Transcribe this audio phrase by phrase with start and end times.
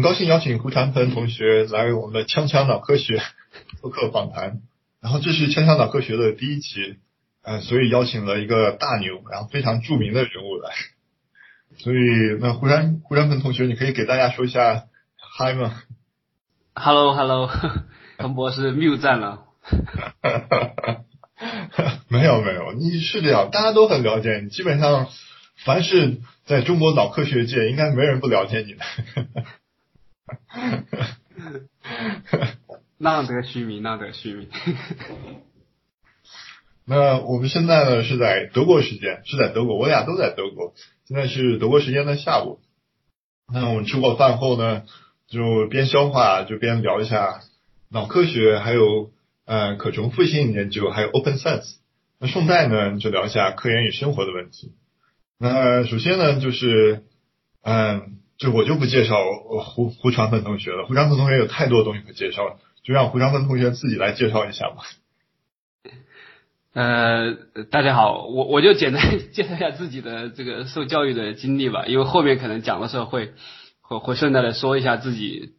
[0.00, 3.20] 很高兴邀请胡长鹏同学来我们的锵锵脑科学
[3.82, 4.62] 做客访谈。
[5.02, 6.96] 然后这是锵锵脑科学的第一期，
[7.42, 10.70] 呃，所以邀请了一个大牛，然后非常著名的人物来。
[11.76, 11.98] 所以
[12.40, 14.84] 那胡山胡山鹏同学，你可以给大家说一下
[15.36, 15.82] 嗨吗
[16.74, 17.50] ？Hello Hello，
[18.16, 19.48] 彭博士谬赞了。
[22.08, 25.08] 没有没有，你是这样，大家都很了解你，基本上
[25.62, 28.80] 凡是在中国脑科学界，应该没人不了解你的。
[32.98, 34.48] 浪得虚名，浪得虚名。
[36.84, 40.74] 那我们现在呢是在德国时间，是在德国，我俩都在德国。
[41.06, 42.60] 现在是德国时间的下午。
[43.52, 44.82] 那我们吃过饭后呢，
[45.28, 47.40] 就边消化就边聊一下
[47.88, 49.12] 脑科学，还有
[49.46, 51.76] 呃可重复性研究，还有 Open Science。
[52.18, 54.74] 那顺带呢就聊一下科研与生活的问题。
[55.38, 57.04] 那首先呢就是
[57.62, 58.19] 嗯。
[58.40, 59.16] 就我就不介绍
[59.62, 64.76] 胡胡传芬同学了，胡传芬同学有太多东西可介绍了，就让胡传芬同学自己来介绍一下吧。
[66.72, 67.34] 呃，
[67.70, 69.02] 大家好，我我就简单
[69.34, 73.34] 介绍一下自己的这个受教育的经历吧，因为后面可能讲的时候会
[73.82, 75.52] 会会顺带的说一下自己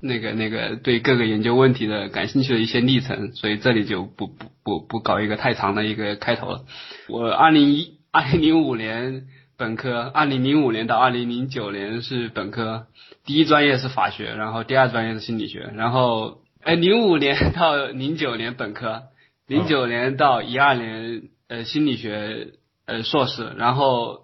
[0.00, 6.64] 那个那个对各个研究问题的感兴趣的一些历程，所以这里就不不不不搞一个太长的一个开头了。
[7.10, 9.26] 我二零一二零零五年。
[9.62, 12.88] 本科，二零零五年到二零零九年是本科，
[13.24, 19.04] 第一专业是法学，然后第二专业是心理学，然后，哎，零五年到零九年本科，
[19.46, 22.54] 零九年到一二年呃心理学
[22.86, 24.22] 呃硕士，然后，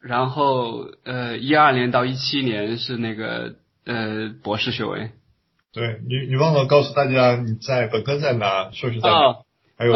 [0.00, 5.10] 然后呃一二年到一七年是那个呃博士学位。
[5.72, 9.34] 对你，你忘了告诉大家你在本科在哪，硕士在哪？
[9.76, 9.92] 还有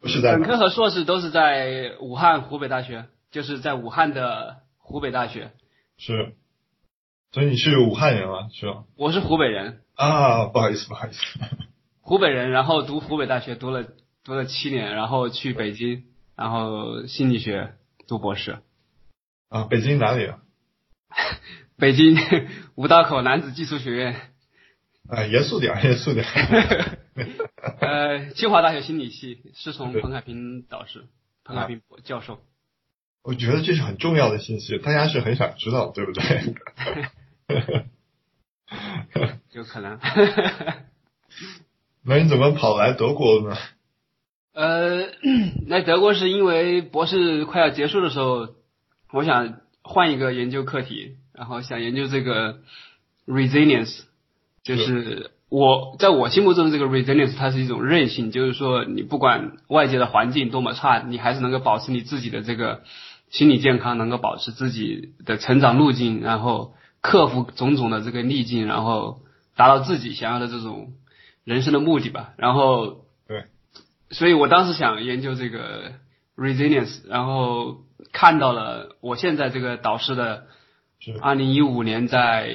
[0.00, 3.04] 博士在本科和硕士都是在武汉湖北大学。
[3.30, 5.52] 就是在武汉的湖北大学，
[5.98, 6.34] 是，
[7.32, 8.48] 所以你是武汉人吗？
[8.52, 8.84] 是吧？
[8.96, 11.20] 我是湖北人啊，不好意思，不好意思，
[12.02, 13.86] 湖北人，然后读湖北大学读了
[14.24, 16.04] 读了七年，然后去北京，
[16.34, 17.74] 然后心理学
[18.08, 18.58] 读博士。
[19.48, 20.40] 啊，北京哪里啊？
[21.78, 22.16] 北京
[22.74, 24.16] 五道口男子技术学院。
[25.08, 26.24] 啊，严肃点，严肃点。
[27.80, 31.06] 呃，清华大学心理系，师从彭凯平导师，
[31.44, 32.40] 彭凯平教授。
[33.22, 36.54] 我觉得这是很重要的信息，大家是很想知道，对不对？
[39.52, 39.98] 有可能。
[42.02, 43.54] 那你怎么跑来德国呢？
[44.54, 45.08] 呃，
[45.66, 48.48] 来德国是因为博士快要结束的时候，
[49.12, 52.60] 我想换一个研究课题，然后想研究这个
[53.26, 54.04] resilience，
[54.62, 62.82] 就是我在我心目中的这个 resilience，它是一种韧性，就是说你不管外界的环境多么差，你还是能够保持你自己的这个。
[63.30, 69.20] 心理健康能够保持自己的成长路径，然后克服种种的这个逆境，然后
[69.56, 70.92] 达到自己想要的这种
[71.44, 72.34] 人生的目的吧。
[72.36, 73.44] 然后，对，
[74.10, 75.92] 所以我当时想研究这个
[76.36, 77.78] resilience，然后
[78.12, 80.46] 看到了我现在这个导师的，
[81.22, 82.50] 二零一五年在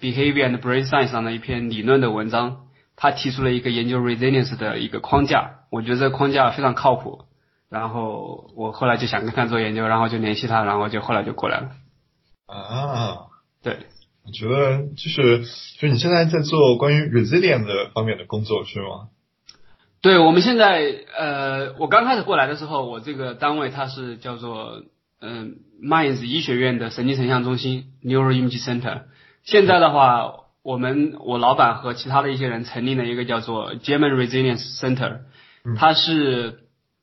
[0.00, 2.66] Behavior and Brain Science 上的一篇理论的文章，
[2.96, 7.26] 他提出了一个研究 resilience 的一个框架，我觉得这个框架非常靠谱。
[7.68, 11.70] 然后我后来就想跟他做研究，然后就联系他，然后就后来就过来了。
[12.46, 13.26] 啊，
[13.60, 13.86] 对，
[14.24, 15.44] 我觉得就是，
[15.80, 19.08] 就你现在在做关于 resilient 的方面的工作是吗？
[20.00, 24.84] 对，我们现在呃，我刚开始过来的时候，我这个单位它是叫做
[25.20, 29.02] 嗯 Minds 医学院的神经成像中心 Neuro Imaging Center。
[29.42, 35.22] 现在的话，我们我老板和其他的一些人成立了一个叫做 German Resilience Center，
[35.76, 36.60] 它是。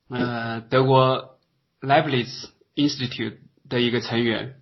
[0.09, 1.37] 呃，德国
[1.81, 3.37] Leibniz Institute
[3.69, 4.55] 的一个成员，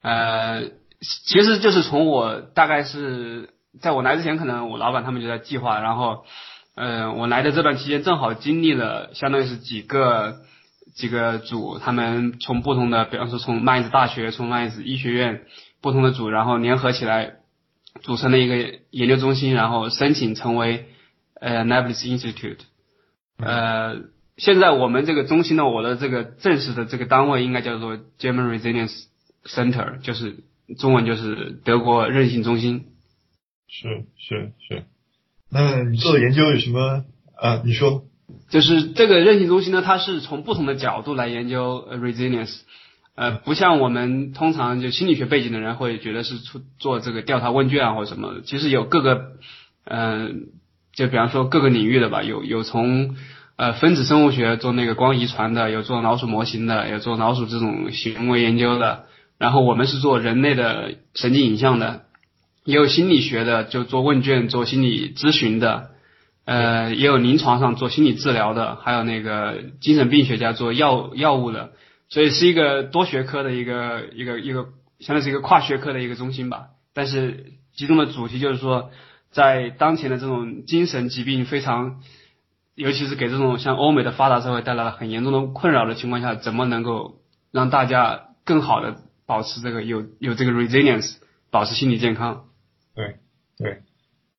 [0.00, 3.50] 呃，其实就是从我大概是
[3.80, 6.24] 在我来之前，可能我老板他们就在计划，然后，
[6.74, 10.42] 呃，我来的这段期间正好经历了，相当于是几个
[10.94, 15.42] 几个组，他们从不同的，比方说从麦子大学，从麦子医学院
[15.82, 17.36] 不同的组，然后联合起来
[18.00, 20.86] 组成了一个研究中心，然后申请成为
[21.40, 22.60] 呃 Leibniz Institute，
[23.38, 24.16] 呃。
[24.38, 29.06] 现在我们这个中心呢，我的这个正式的这个单位应该叫做 German Resilience
[29.44, 30.44] Center，就是
[30.78, 32.86] 中文就是德国韧性中心。
[33.66, 34.84] 是是是，
[35.50, 37.04] 那你做的研究有什么
[37.36, 37.62] 啊？
[37.64, 38.04] 你说，
[38.48, 42.60] 就是这个韧性中心呢，它是从不同的角度来研究 resilience，
[43.16, 49.32] 呃，不像我们通常就心理学背景的人会觉得是出做这个调查问卷啊或者什么，其实有各个，
[49.84, 50.46] 嗯，
[50.94, 53.16] 就比方说各个领域的吧，有有从。
[53.58, 59.06] 呃，分子生物学做那个光遗传的，有做老鼠模型的，有做老鼠这种行为研究的。
[59.36, 62.04] 然后我们是做人类的神经影像的，
[62.64, 65.90] 也有心理学的，就做问卷、做心理咨询的，
[66.44, 71.72] 呃，也有临床上做心理治疗的，还有那个精神病学家做药药物的，
[72.08, 74.66] 所以是一个多学科的一个一个一个，
[75.00, 76.66] 相当于是一个跨学科的一个中心吧。
[76.94, 78.90] 但是集中的主题就是说，
[79.32, 82.00] 在当前的这种精神疾病非常，
[82.78, 87.20] 尤其是给这种像欧美的发达社会带来了很严重的困扰的情况下，怎么能够
[87.50, 91.16] 让大家更好的保持这个有有这个 resilience，
[91.50, 92.44] 保持心理健康。
[92.94, 93.16] 对，
[93.58, 93.82] 对，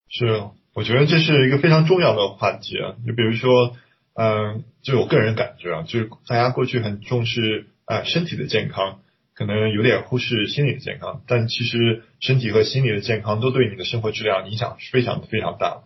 [0.08, 2.96] 是，我觉得这是一个非常重要的话题啊。
[3.06, 3.76] 就比如说，
[4.14, 9.02] 嗯，就我个人感觉啊，就是大家过去很重视啊身体的健康，
[9.36, 11.24] 可能有点忽视心理的健康。
[11.28, 15.84] 但其实身体和心理的健康都对你的生活质量影响是非常非常大的。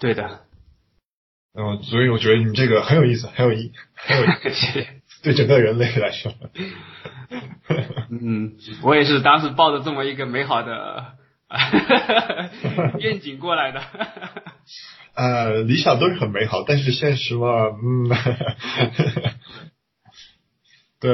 [0.00, 0.40] 对的。
[1.54, 4.28] 嗯，所以我觉得你这个很有意思，很有意，很有意
[5.22, 6.32] 对整个人类来说。
[8.10, 11.18] 嗯，我也是当时抱着这么一个美好的。
[12.98, 13.82] 愿景过来的，
[15.14, 18.08] 呃，理想都是很美好，但是现实嘛，嗯，
[20.98, 21.12] 对，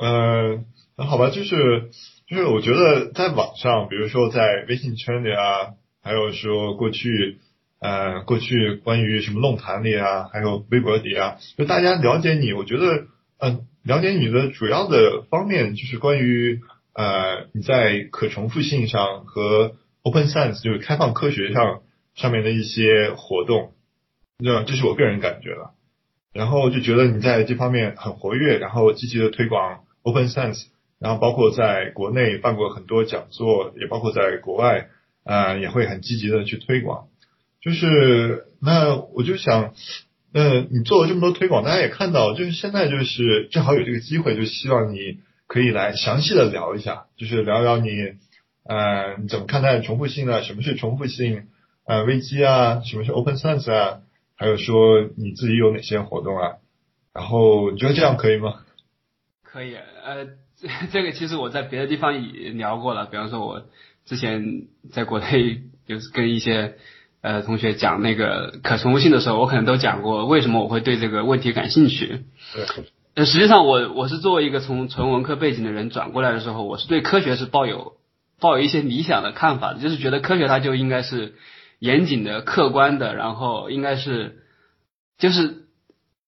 [0.00, 0.64] 呃，
[0.96, 1.90] 那好吧，就是
[2.26, 7.40] 就是我觉得在网上，比如说在微信圈里啊，还有说过去，
[7.80, 13.06] 呃，过去关于什么论坛里啊，还有微博里啊，就大家了解你，我觉得，
[13.38, 16.60] 嗯，了解你的主要的方面就是关于。
[16.92, 21.82] 呃，你在可重复性上和 open science 就是开放科学上
[22.16, 23.74] 上面的一些活动，
[24.38, 25.70] 那这是我个人感觉了。
[26.34, 30.66] 然后就觉得你在这方面很活跃，然后积极的推广 open science，
[30.98, 34.88] 然后包括在国内办过很多讲座，也包括在国外，
[35.24, 37.06] 呃，也会很积极的去推广。
[37.62, 39.74] 就是那我就想，
[40.32, 45.20] 那你做了这么多推广，大家也看到，就是现在就是正好有这个机会，就希望你。
[45.52, 47.88] 可以来详细的聊一下，就是聊聊你，
[48.62, 50.42] 呃，你怎么看待重复性啊？
[50.42, 51.48] 什么是重复性？
[51.84, 52.82] 呃，危机啊？
[52.84, 54.02] 什么是 open science 啊？
[54.36, 56.52] 还有说你自己有哪些活动啊？
[57.12, 58.60] 然后你觉得这样可以吗？
[59.42, 60.28] 可以，呃，
[60.92, 63.66] 这个其实我在别的地方也聊过了，比方说我
[64.04, 66.76] 之前在国内就是跟一些
[67.22, 72.24] 呃同学讲那个可重复性的时候，我可能都讲过为什么我会对这个问题感兴趣。
[72.54, 72.84] 对。
[73.14, 77.94] 呃，实际上我我是作为一个从纯文科背景的人转过来的时候，我是对科学是抱有
[78.38, 81.34] 抱有一些理想的看法的，就是觉得科学它就应该是
[81.80, 84.44] 严谨的、客观的，然后应该是
[85.18, 85.64] 就是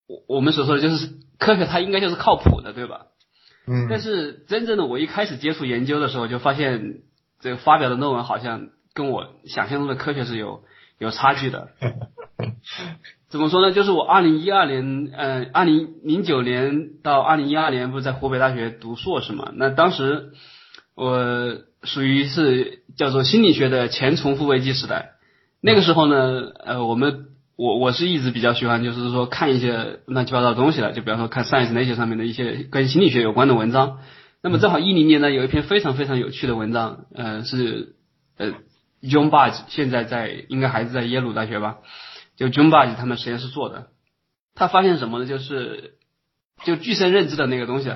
[0.08, 3.06] 我我们所说的就是科学它应该就是靠谱的，对吧？
[3.68, 3.86] 嗯。
[3.88, 7.02] 但是真正的我一开始接触研究的时候，就发现
[7.40, 10.64] 这个发表的论文好像跟我想象中的科学是有
[10.98, 11.68] 有差距的。
[13.28, 13.72] 怎么说呢？
[13.72, 19.50] 就是我二零一二年，呃，二零零九年到二零一二年不是在湖北大学读硕士嘛？
[19.54, 20.32] 那当时
[20.94, 25.12] 我属于是叫做心理学的前重复危机时代。
[25.62, 34.00] 那个时候呢，呃，我们我我是一直比较喜欢，就是说看一些乱七八糟的东西的，就比方说看 Science 那些上面的一些跟心理学有关的文章。
[34.42, 37.94] 那么正好一零年呢，有一篇非常非常有趣的文章，呃，是
[38.36, 38.52] 呃
[39.02, 41.78] John Budge 现在在应该还是在耶鲁大学吧。
[42.36, 43.88] 就 John Budge 他们实验室做的，
[44.54, 45.26] 他发现什么呢？
[45.26, 45.94] 就是
[46.64, 47.90] 就具身认知的那个东西，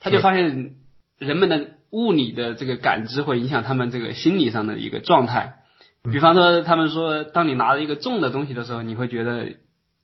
[0.00, 0.76] 他就发现
[1.18, 5.56] 人们的物理的这个感知会影响他们这个心理上的一个状态。
[6.04, 9.56] 比方说，他们说，当你拿着一个重的东西的时候，你会觉得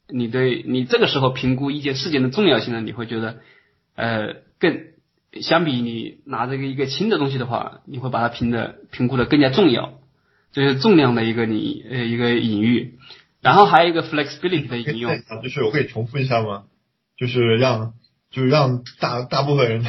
[0.09, 3.37] 你对你这个时候评估一件事件的重要性呢，你会觉得
[3.95, 4.81] 呃更
[5.41, 10.01] 相比你拿着一个一个轻的东西的话，你会把它评的评估的更加重要，
[10.55, 12.95] 就是重量的一个你呃一个隐喻。
[13.43, 16.65] 然后还有一个 flexibility 的应用，就是我可以重复一下吗？
[17.19, 17.93] 就是让，
[18.31, 19.85] 就是让大大部分人，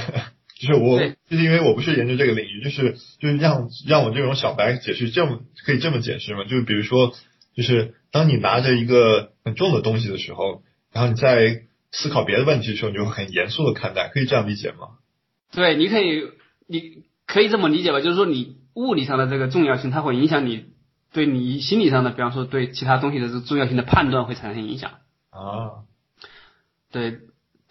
[0.60, 6.44] 就是我，就是因为我不是研究这个领域，就是就是让让我这种小白解释这么可以这么解释吗？
[6.44, 7.16] 就是比如说，
[7.56, 11.62] 就是当你拿着一个很重的东西的时候，然后你在
[11.94, 15.00] 思考别的问题的时候，你就会很严肃的看待，可以这样理解吗？
[15.54, 16.24] 对，你可以，
[16.68, 18.02] 你可以这么理解吧？
[18.02, 20.76] 就是说，你物理上的这个重要性，它会影响你。
[21.14, 24.92] 对你心理上的，比方说对其他东西的这个重要性的判断会产生影响
[25.30, 25.88] 啊。
[26.92, 27.20] 对，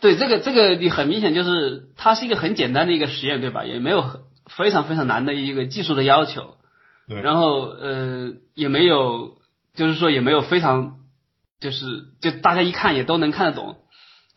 [0.01, 3.67] 对，这个这个你很明显就是它是一个很简单的一个实验，对吧？
[3.67, 4.03] 也没有
[4.47, 6.55] 非常非常难的一个技术的要求。
[7.07, 7.21] 对。
[7.21, 9.37] 然后呃也没有，
[9.75, 11.01] 就是说也没有非常，
[11.61, 11.85] 就是
[12.23, 13.77] 就大家一看也都能看得懂，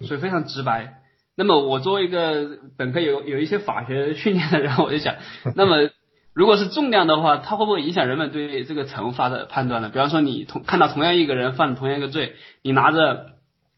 [0.01, 0.95] 所以非常直白。
[1.37, 5.15] 那么我作为一个本科有有一些法学训练的人，我就想，
[5.55, 5.89] 那么。
[6.37, 9.89] 如果是重量的话，它会不会影响人们对这个惩罚的判断呢？
[9.89, 13.31] 比方说，你同看到同样一个人犯同样一个罪，你拿着，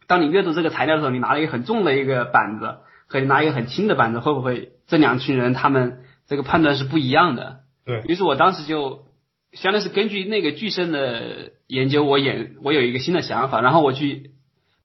[0.07, 7.59] 当你阅读这个材料的时候，你拿了一个很重的一个板子，和你拿一个很轻的板子，会不会这两群人他们这个判断是不一样的？
[7.85, 9.05] 对于是我当时就
[9.53, 14.31] 相当于是根据那个巨深的研究，我演我有一个新的想法，然后我去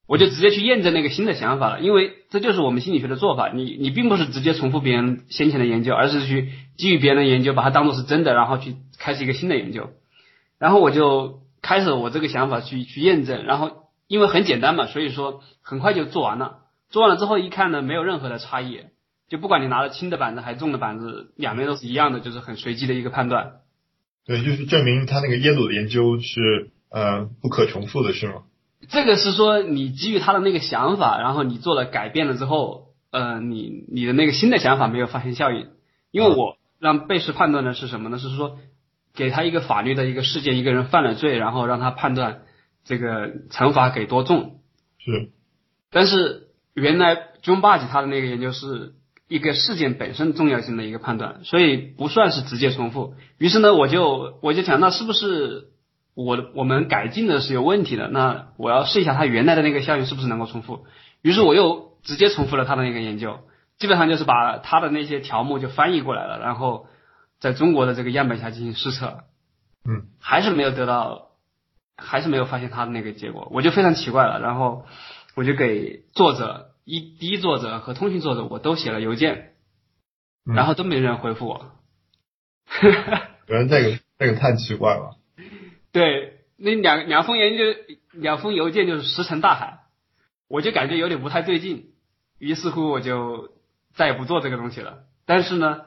[0.07, 9.89] 我就直接去验证那个新的想法了，因为这就是我们心理学的做法，你你并不是直接重复别人先前的研究，而是去基于别人的研究把它当做是真的，然后去开始一个新的研究，
[10.59, 16.59] 然后我就开始我这个想法去去验证，然后因为很简单嘛，所以说很快就做完了，
[16.89, 18.81] 做完了之后一看呢，没有任何的差异。
[19.27, 23.53] 就不管你拿了轻的板子还是重的板子，两边都是一样的，就是很随机的一个判断。
[24.23, 28.43] 对，就是证明他那个耶鲁的研究是呃不可重复的，是吗？
[28.89, 35.67] 这个是说你基于他的那个想法，然后你做了改变了之后，呃，你你的那个新的想法没有发生效应。
[36.11, 38.17] 因为我让被试判断的是什么呢？
[38.19, 38.57] 是说
[39.13, 42.41] 给他一个法律的一个事件，一个人犯了罪，然后让他判断
[42.83, 44.59] 这个惩罚给多重。
[44.99, 45.31] 是。
[45.91, 48.93] 但是原来 John Budge 他的那个研究是。
[49.27, 53.15] 一个事件本身重要性的一个判断，所以不算是直接重复。
[53.39, 55.69] 于是呢，我就我就想，那是不是
[56.15, 58.07] 我我们改进的是有问题的？
[58.07, 60.85] 那我要试一下它原来的那个效应是不是能够重复。
[61.21, 63.41] 于是我又直接重复了他的那个研究，
[63.77, 66.87] 基本上就是把他的那些条目就翻译过来了，然后
[67.39, 69.25] 在中国的这个样本下进行试测，
[69.87, 71.27] 嗯，还是没有得到，
[71.97, 74.39] 还是没有发现他的那个结果，我就非常奇怪了。
[74.39, 74.85] 然后
[75.35, 76.71] 我就给作者。
[76.87, 79.53] 一第一作者和通讯作者我都写了邮件，
[80.45, 81.71] 然后都没人回复我。
[83.47, 85.17] 有人这个这个太奇怪了。
[85.95, 87.63] 对，那两两封研究
[88.11, 89.79] 两封邮件就是石沉大海，
[90.49, 91.85] 我就感觉有点不太对劲，
[92.37, 93.53] 于是乎我就
[93.93, 95.03] 再也不做这个东西了。
[95.25, 95.83] 但是呢，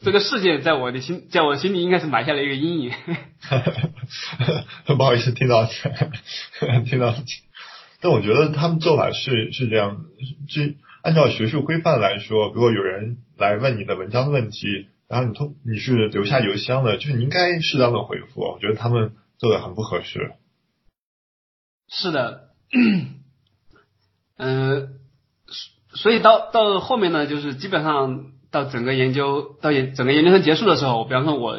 [0.00, 2.92] 这个事件在我的心在我心里应该是埋下了一个阴影。
[4.96, 5.68] 不好意思，听到
[6.86, 7.14] 听到。
[8.00, 9.98] 但我觉得他们做法是是这样，
[10.48, 10.62] 就
[11.02, 18.40] 按照学术规范来说，如果有人来问你的文章问题，然后你通你是留下邮箱的，就是你应该适当的回复。
[18.40, 20.34] 我觉得他们做的很不合适。
[21.88, 22.50] 是的，
[24.36, 25.00] 嗯，
[25.90, 31.58] 所以到到后面呢，就是基本上到整个研究到研整个研究生结束的时候，比方说我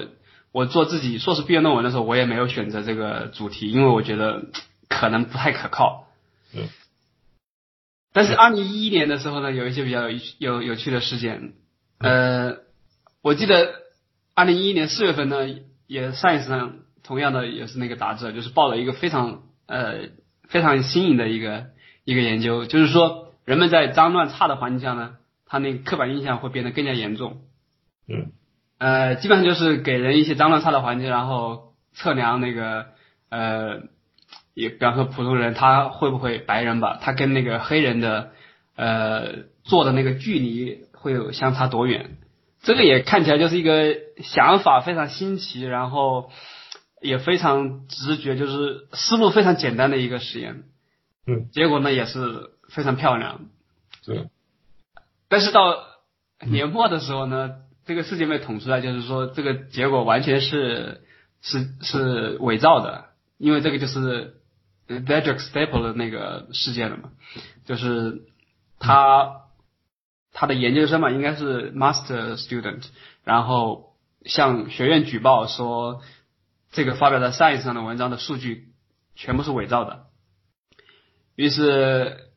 [0.54, 4.46] 我做自己硕士毕业论文的时候，我也没有选择这个主题，因为我觉得
[4.88, 6.08] 可能不太可靠。
[6.56, 6.70] 嗯，
[8.14, 11.54] 但是二零一一年的时候呢，有一些比较有有有趣的事件。
[12.00, 12.60] 呃，
[13.22, 13.74] 我记得
[14.36, 15.50] 二零一一年四月份呢，
[15.86, 20.10] 也 Science 上同样的也是那个杂志，就是报了一个非常呃
[20.48, 21.68] 非常新颖的一个
[22.04, 27.42] 一个研究，就是说人们在脏乱差的环境下呢，他那个刻板印象会变得更加严重。
[28.08, 28.32] 嗯。
[28.80, 32.88] 呃，基本上就是给人一些脏乱差的环境，然后测量那个
[33.30, 33.82] 呃。
[34.56, 38.34] 也比方说普通人他会不会白人吧，他跟那个黑人的
[38.76, 42.18] 呃坐的那个距离会有相差多远？
[42.62, 46.30] 这个也看起来就是一个想法非常新奇，然后
[47.04, 50.64] 也非常直觉，就是思路非常简单的一个实验。
[51.28, 51.50] 嗯。
[51.52, 53.42] 结果呢也是非常漂亮。
[54.06, 54.30] 对。
[55.28, 55.78] 但是到
[56.48, 57.52] 年末的时候呢，
[57.86, 61.02] 这个事件被捅出来，就是说这个结果完全是
[61.42, 63.06] 是是伪造的，
[63.38, 64.38] 因为这个就是。
[64.86, 67.12] Dedrick Staple 的那个事件了嘛，
[67.66, 68.24] 就是
[68.80, 69.44] 他
[70.34, 72.84] 他的研究生嘛，应该是 Master Student，
[73.24, 73.96] 然后
[74.26, 76.02] 向学院举报说
[76.74, 78.74] 这个发表在 Science 上的文章的数据
[79.16, 80.08] 全部是伪造的。
[81.36, 82.32] 于是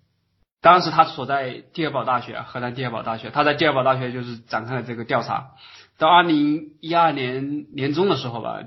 [0.61, 5.55] 当时他所在第二堡大学，河南第二堡大学，他在第二堡大学就是展开了这个调查。
[5.99, 8.63] 到二零一二年年中的时候吧，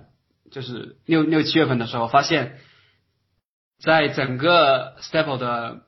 [0.52, 2.60] 就是六六七月份的时候，发现。
[3.82, 5.84] 在整个 Staple 的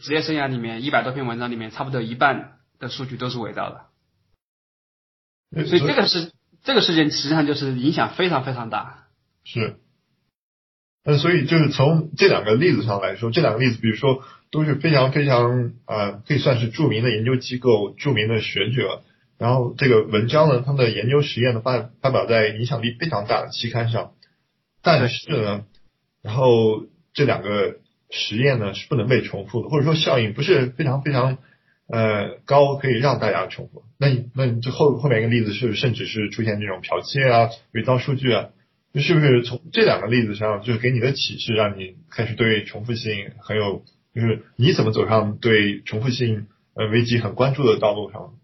[0.00, 5.64] 职业生涯里面，一百多篇文章里面，差不多一半的数据都是伪造的。
[5.66, 6.32] 所以这个事
[6.64, 9.05] 这个事件实际上就是影响非常非常大。
[9.46, 9.76] 是。
[11.02, 19.02] 那所以就是从这两个例子上来说，这两个例子，比如说都是非常非常啊，可以算是著名的研究机构、著名的学者。
[19.38, 24.12] 然后这个文章呢，他们的研究实验呢发发表在影响力非常大的期刊上。
[24.82, 25.64] 但是呢，
[26.22, 26.84] 然后。
[27.18, 27.76] 这两个
[28.10, 31.38] 实验呢是不能被重复的，或者说效应不是非常非常
[31.88, 33.84] 呃高，可以让大家重复。
[33.98, 38.50] 那那你这后后面一个例子是甚至是出现这种剽窃啊、伪造数据啊，
[39.00, 43.84] 是不是从这两个例子上就是给你的启示，让你开始对重复性很有，
[44.14, 48.34] 就是你怎么走上对重复性呃危机很关注的道路上？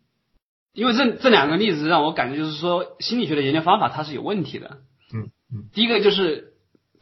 [0.73, 4.78] 因为这这两个例子让我感觉就是说心理学的研究方法它是有问题的。
[5.14, 5.68] 嗯嗯。
[5.73, 6.50] 第一个就是。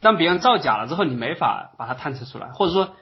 [0.03, 2.95] 当别人造假了之后，你没法把它探测出来，或者说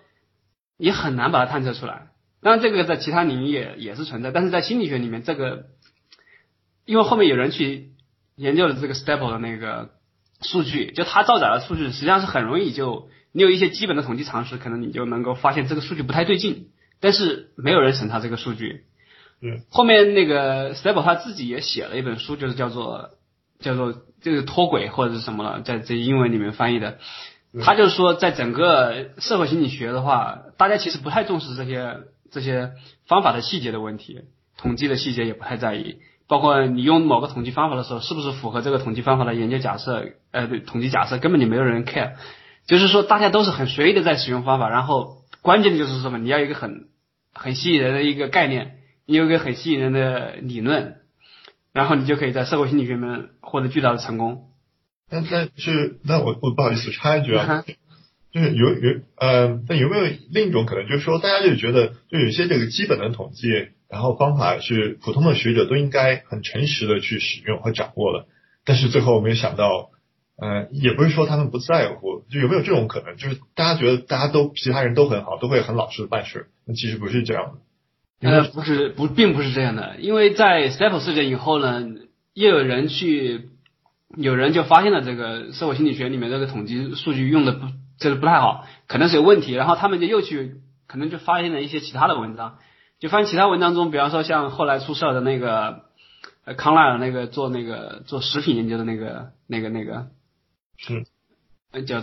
[0.77, 2.09] 你很难把它探测出来。
[2.41, 5.67] 当然，这个在其他领域也也是存在，但是在心理学里面，这个
[6.83, 7.91] 因为后面有人去
[8.35, 9.91] 研究了这个 Staple 的那个
[10.41, 16.69] 数据，就他造假的数据实际上是很容易就你有一些基本的统计常识，可能你就能够发现这个数据不太对劲，
[16.99, 18.85] 但是没有人审查这个数据。
[19.41, 23.11] 嗯，后面那个 Staple 他自己也写了一本书，就是叫做
[23.59, 26.97] 叫做就是脱轨或者是什么了，在这英文里面翻译的。
[27.63, 31.97] 他就是说，在整个社会心理学的话，大家其实不太重视这些
[32.29, 32.73] 这些
[33.07, 34.21] 方法的细节的问题，
[34.61, 35.97] 统计的细节也不太在意。
[36.27, 40.11] 包括你用某个统计方法的时候，是不是符合这个统计方法的研究假设？
[40.31, 42.13] 呃，对，统计假设根本就没有人 care。
[42.67, 46.19] 就是说，大家都是很随意的在使用方法，然后关键的就是什么？
[46.19, 46.89] 你要一个很
[47.33, 48.75] 很吸引人的一个概念，
[49.07, 50.97] 你有一个很吸引人的理论，
[51.73, 54.49] 然后你就可以在社会心理学里面获得巨大的成功。
[55.09, 57.65] 但但是那我我不好意思插一句啊
[58.31, 63.47] 就是有有呃，那有没有另一种可能，就是说大家就觉得就有些这个基本的统计，
[63.89, 68.27] 然后方法是普通的学者都应该很诚实的去使用和掌握的，
[68.63, 69.89] 但是最后没有想到，
[70.37, 78.29] 呃，也不是说他们不在乎，就有没有这种可能，就是大家觉得大家都其他人都很好，都会很老实的办事，那其实不是这样的。
[78.29, 81.83] 呃，不是，不，并不是这样的，因为在 Staple 事件以后呢，
[82.33, 83.49] 又有人去，
[84.17, 87.65] 有人就发现了这个社会心理学里面这个统计数据用的不，
[87.97, 92.59] 就是不太好，可能是有问题，然后他们就又去，可能就发现了一些其他的文章，
[92.99, 95.85] 就发现其他文章中，比方说像后来出事儿的那个，
[96.45, 100.07] 呃，康奈尔那个做那个做食品研究的那个那个那个，
[100.77, 101.05] 是
[101.71, 102.01] 呃，叫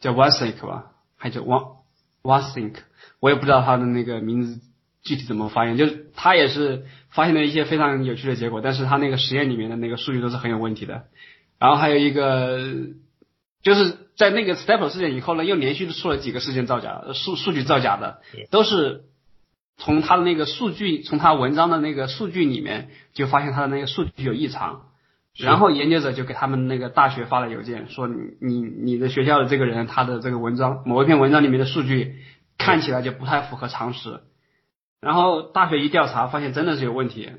[0.00, 1.78] 叫 Wasink 吧，还叫 Wa
[2.22, 2.74] Wasink，
[3.20, 4.60] 我也不知道他的那个名字
[5.02, 11.04] 具体怎么发音，就是他也是发现了一些非常有趣的结果，但是他那个实验里面的那个数据都是很有问题的。
[11.58, 12.58] 然后还有一个，
[13.62, 19.02] 就是在那个 steple 事件以后呢，又连续出了几个事件造假，呃数数据造假的，都是
[19.78, 24.84] 从他的那个数据，从他文章的那个数据里面就发现他的那个数据有异常。
[25.38, 32.16] 然后研究者就给他们那个大学发了邮件，说你你你的学校的这个人，他的这个文章某一篇文章里面的数据
[32.58, 34.20] 看起来就不太符合常识。
[35.00, 37.30] 然后大学一调查，发现真的是有问题。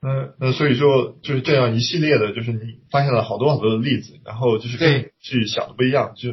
[0.00, 6.30] 那那所以说就是这样一系列的，就是你发现了好多好多的例子，然后就是跟去想的不一样，就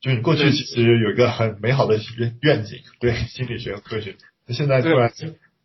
[0.00, 5.12] 就是你过去其实有一个很美好的愿愿景，对心理学和科学，那现在突然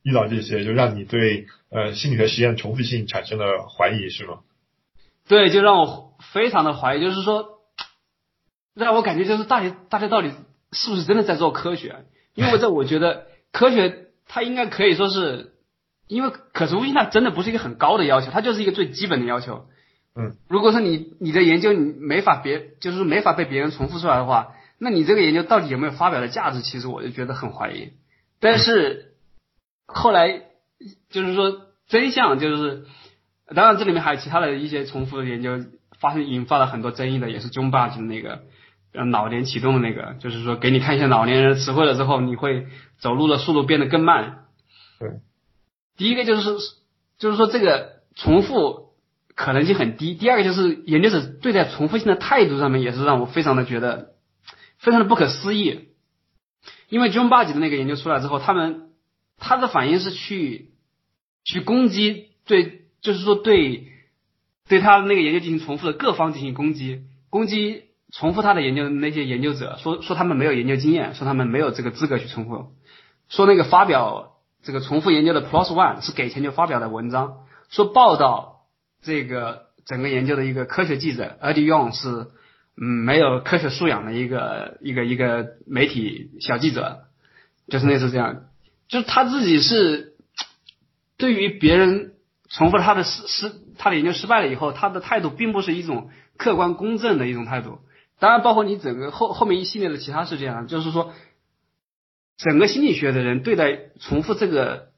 [0.03, 4.39] 遇到这些，就让你对呃心理学实验重复性产生了怀疑，是吗？
[5.27, 7.61] 对，就让我非常的怀疑，就是说，
[8.75, 10.31] 让我感觉就是大家大家到底
[10.73, 12.05] 是不是真的在做科学？
[12.33, 15.53] 因为这我觉得科学它应该可以说是，
[16.07, 19.65] 因为可重复性它真的不是一个很高的要求，它就是一个最基本的要求。
[20.17, 26.61] 嗯，如果说你你的研究你没法别就是没法被别人重复出来的话，那你这个研究到底有没有发表的价值？
[26.61, 27.91] 其实我就觉得很怀疑。
[28.39, 29.13] 但是
[29.85, 30.41] 后来
[31.09, 32.85] 就是说真相就是，
[33.53, 35.59] 当然这里面还有其他的一些重复的研究，
[35.99, 38.43] 发生引发了很多争议的，也是 John Barge 的那个
[38.93, 42.67] 呃脑年启动的那个，就是说给你看一下老年人的词汇了之后，你会
[42.99, 44.45] 走路的速度变得更慢。
[44.99, 45.09] 对，
[45.97, 46.57] 第一个就是
[47.17, 48.84] 就是说这个重复
[49.35, 54.13] 可能性很低，第二个就是研究者对待重复性的态度上面也是让我非常的觉得
[54.77, 55.89] 非常的不可思议。
[56.87, 58.91] 因为 John b a g 的那个研究出来之后，他们
[59.37, 60.71] 他的反应是去
[61.43, 63.87] 去攻击对，就是说对
[64.69, 72.67] 对他那个研究进行重复的各方进行攻击，攻击重复他的研究的那些研究者，说说他们没有研究经验，说他们没有这个资格去重复，
[73.27, 78.54] 说那个发表这个重复研究的 Plus One 是给钱就发表的文章，说报道
[79.05, 82.27] 这个整个研究的一个科学记者 e d d i Young 是
[82.75, 87.05] 嗯没有科学素养的一个一个一个媒体小记者，
[87.67, 88.47] 就是类似这样，
[88.87, 90.15] 就他自己是
[91.17, 92.13] 对于别人
[92.49, 97.79] 重复他的失失他的研究失败了以后，他的态度并不是一种客观公正的一种态度。
[98.17, 101.13] 当然，包括你整个后后面一系列的其他事件啊，就是说，
[102.37, 104.89] 整个心理学的人对待重复这个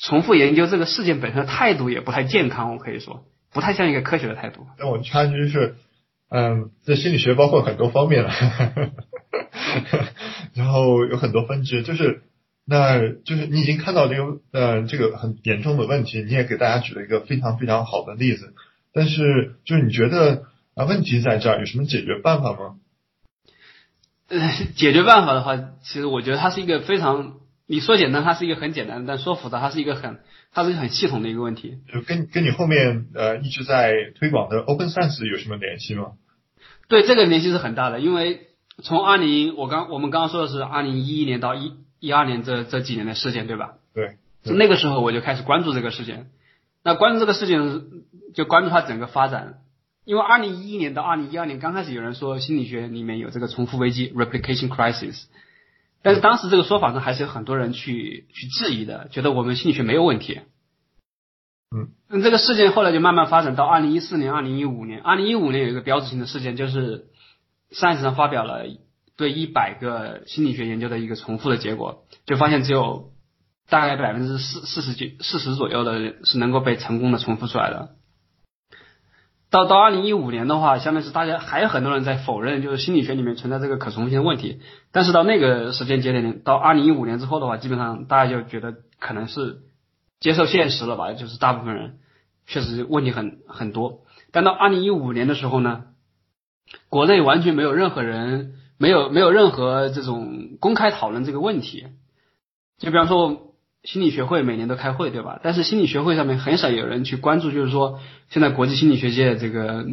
[0.00, 4.66] 重复研究这个事件本身的态度也不太健康，我可以说不太像一个科学的态度。
[4.78, 5.76] 那我插一句就是，
[6.30, 8.30] 嗯，这心理学包括很多方面了，
[10.54, 12.22] 然后有很多分支，就是
[12.64, 18.54] 那就是你已经看到这个呃这个很严重的问题，你也给大家举了一个非常非常好的例子，
[18.92, 20.44] 但是就是你觉得
[20.74, 22.76] 啊问题在这儿，有什么解决办法吗？
[24.28, 24.38] 呃，
[24.74, 27.34] 解决办法的话，其实我觉得它是一个非常，
[27.66, 30.18] 你说简单，它是一个很简单的；但说复杂，它是一个很，
[30.52, 31.78] 它是一个很系统的一个问题。
[31.92, 36.12] 就跟跟你后面呃一直在推广的 Open Science 有什么联系吗？
[36.88, 38.48] 对，这个联系是很大的，因为
[38.82, 43.76] 从二零，我刚我们刚刚说的是二零一一年到一一二年这这几年的事件，对吧？
[43.94, 46.26] 对，那个时候我就开始关注这个事件，
[46.82, 49.60] 那关注这个事情，就关注它整个发展。
[50.04, 55.24] 因为二零一一年到二零一二年刚开始有人说心理学里面有这个重复危机 （replication crisis），
[56.04, 60.42] 但是当时这个说法呢，还是有很多人去去质疑的，觉得我们心理学没有问题。
[61.74, 65.00] 嗯，那这个事件后来就慢慢发展到二零一四年、二零一五年。
[65.00, 67.06] 二零一五年有一个标志性的事件，就是
[67.72, 68.66] Science 上发表了
[69.16, 73.12] 对一百个心理学研究的一个重复的结果，就发现只有
[73.70, 77.96] 大概百分之四四十几、四十左右的人是能够被成功的重复出来的。
[79.54, 84.60] 到到二零一五年的话，相当于是大家还有很多人在否认，就是心理学里面存在这个可重复性的问题。
[84.90, 89.60] 但是到那个时间节点，到二零一五年之后的话，基本上大家就觉得可能是
[90.18, 91.98] 接受现实了吧，就是大部分人
[92.48, 94.00] 确实问题很很多。
[94.32, 95.84] 但到二零一五年的时候呢，
[96.88, 101.86] 国内完全没有任何人，没有没有任何这种公开讨论这个问题。
[102.78, 103.53] 就比方说。
[103.84, 105.38] 心理学会每年都开会，对吧？
[105.42, 109.84] 但是心理学会上面很少有人去关注，就是说现在国际心理学界这个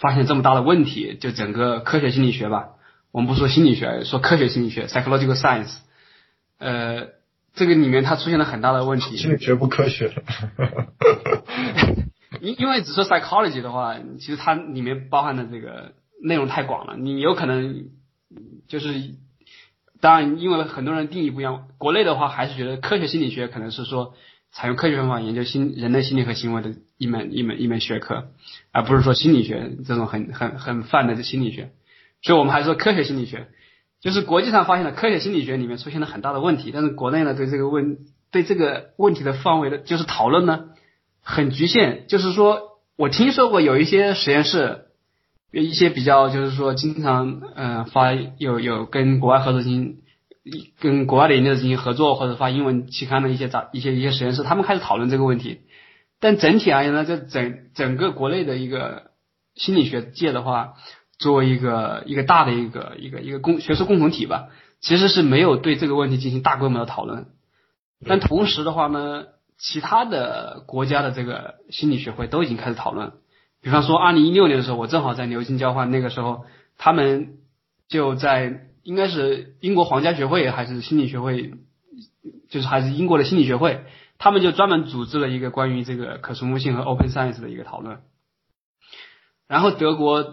[0.00, 2.70] 发现这么大的问题，就整个科学心理学吧，
[3.12, 5.76] 我们不说心理学，说科学心理学 （psychological science），
[6.58, 7.06] 呃，
[7.54, 9.16] 这个里面它出现了很大的问题。
[9.16, 10.12] 心理学不科学。
[12.40, 17.84] 因 因为只说 psychology 的话，其实它里面包含的这个内容太广了，你有可能
[18.66, 19.14] 就是。
[20.00, 21.68] 当然，因为很多人定义不一样。
[21.76, 24.14] 国内的话，还是觉得科学心理学可能是说
[24.50, 28.28] 采用科学方法研究心人类心理和行为的一门一门一门学科，
[28.72, 31.72] 而不是说心理学这种很很很泛的这心理学。
[32.22, 33.48] 所以我们还说科学心理学，
[34.00, 37.98] 就是国际上发现了科学心理学里面出现了很大的问题，但是国内呢对这个问
[38.30, 40.70] 对这个问题的范围的，就是讨论呢
[41.22, 42.06] 很局限。
[42.08, 44.86] 就是说我听说过有一些实验室。
[45.52, 49.96] 一些比较就是说经常呃发有有跟国外合作进行
[50.80, 55.60] 跟国外的研究进行合作或者发英文期刊的一些杂一些一些实验室，他们开始讨论这个问题。
[56.20, 59.10] 但整体而言呢，在整整个国内的一个
[59.54, 60.74] 心理学界的话，
[61.18, 64.48] 作为一个一个大的一个一个一个共学术共同体吧，
[64.80, 67.26] 其实是没有对这个问题进行大规模的讨论。
[68.06, 69.24] 但同时的话呢，
[69.58, 73.12] 其他的国家的这个心理学会都已经开始讨论。
[73.62, 76.46] 比方说，二零一六年的时候，我正好在牛津交换，那个时候
[76.78, 77.38] 他们
[77.88, 81.52] 就在应该是英国皇家学会还是心理学会，
[82.48, 83.84] 就是还是英国的心理学会，
[84.16, 87.98] 他们就专门组织了一个关于这个可重复性和 open science 的一个讨论。
[89.46, 90.24] 然后德国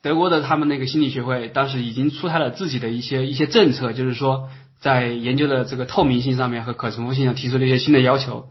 [0.00, 8.50] 德国的他们那个心理学会当时已经出台了自己的一些一些政策，就是说在研究的这个透明性上面和可重复性上提出了一些新的要求。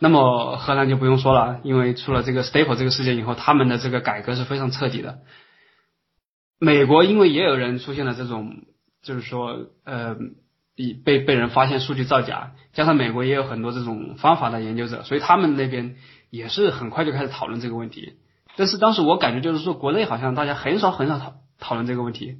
[0.00, 5.22] 那么荷兰就不用说了，因为出了这个 Staple 这个事件以后，他们的这个改革是非常彻底的。
[6.60, 8.62] 美国因为也有人出现了这种，
[9.02, 10.16] 就是说呃，
[11.04, 15.96] 被被人发现数据造假，加上美国也有很多这种方法的研究者，所以他们那边
[16.30, 18.20] 也是很快就开始讨论这个问题。
[18.56, 22.36] 但是当时我感觉就是说，国内好像大家很少很少讨讨论这个问题。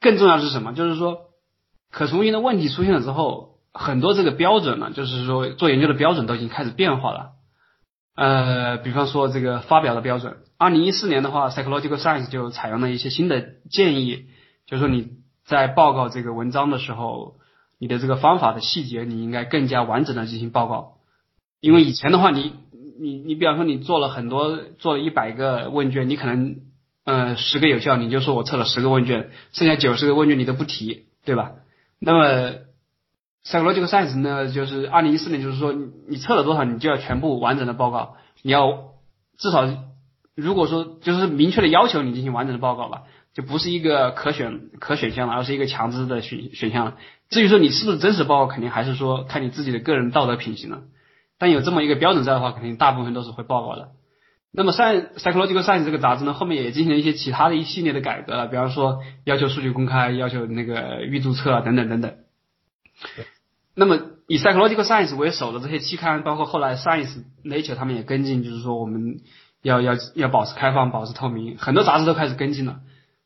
[0.00, 0.72] 更重要是什么？
[0.72, 1.30] 就是说
[1.90, 3.55] 可重复性的问题出现了之后。
[3.78, 7.30] 很多这个标准呢，就是说做研究的标准都已经开始变化了。
[8.14, 14.24] 呃，比方说这个发表的标准，二零一四年的话，Psychological Science 就采用了一些新的建议，
[14.66, 15.08] 就是说你
[15.44, 17.34] 在报告这个文章的时候，
[17.78, 20.94] 你的这个方法的细节你应该更加完整的进行报告。
[21.60, 22.54] 因为以前的话，你
[22.98, 26.56] 你你比方说你做了很多做了一百个问卷，你可能
[27.04, 31.52] 呃十个有效，你就说我测了十个问卷，剩下九十个问卷你都不提，对吧？
[31.98, 32.52] 那么
[33.46, 38.16] Psychological Science 呢，就是二零一四年，就是说你测了多少，你就要全部完整的报告。
[38.42, 38.90] 你要
[39.38, 39.68] 至少，
[40.34, 43.02] 如果说就是明确的要求你进行完整的报告吧，
[43.34, 46.96] 就不是一个可选可选项了，而是一个强制的选选项了。
[47.30, 50.82] 至于说你是不是真实报告，肯定还是说看你自己的个人道德品行了。
[51.38, 53.90] 但有这么一个标准在的话，肯定大部分都是会报告的。
[54.50, 62.14] 那么 sin Psychological Science 这个杂志呢，后面也进行了一些其他的一系列的改革了，比方说要求数据公开，要求那个预注册啊，等等等等。
[63.78, 69.20] 那么以 Psychological Science 为首的这些期刊，包括后来 Science、Nature，他们也跟进，就是说我们
[69.62, 72.80] 要要要保持开放、保持透明，很多杂志都开始跟进了。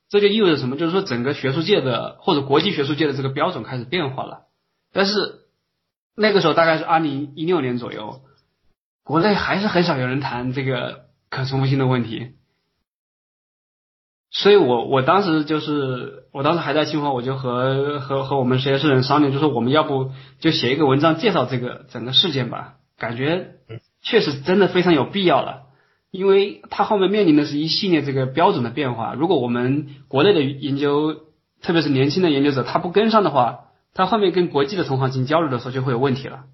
[0.09, 0.77] 这就意味着什么？
[0.77, 4.49] 就是说整个学术界的或者国际学术界的这个标准开始变化了。
[4.93, 5.45] 但是
[6.17, 8.21] 那个时候大概是二零一六年左右，
[9.05, 12.33] 国内还是很少有人谈这个可重复性的问题。
[14.31, 23.57] 所以我我当时就是，我当时还在清华，我就和和和我们实验室人商量，就说我们要不就写一个文章介绍这个整个事件吧，感觉
[24.03, 25.65] 确实真的非常有必要了，
[26.13, 31.17] 因为它后面面临的是一系列这个标准的变化，如果我们国内的研究，
[31.61, 33.65] 特别是年轻的研究者，他不跟上的话，
[33.95, 36.45] 他后面跟国际的同行进行交流的时候就会有问题了。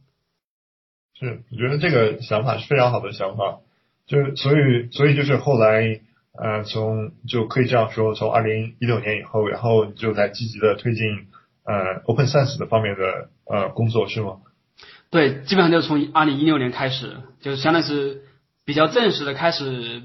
[1.19, 3.59] 是，我觉得这个想法是非常好的想法，
[4.07, 6.01] 就是所以所以就是后来
[6.39, 11.27] 呃从就可以这样说，从二零一六年以后，然后就在积极的推进
[11.65, 14.39] 呃 Open Science 的方面的呃工作是吗？
[15.11, 18.23] 对，基本上就是从二零一六年开始，就相当于是
[18.65, 20.03] 比较正式的开始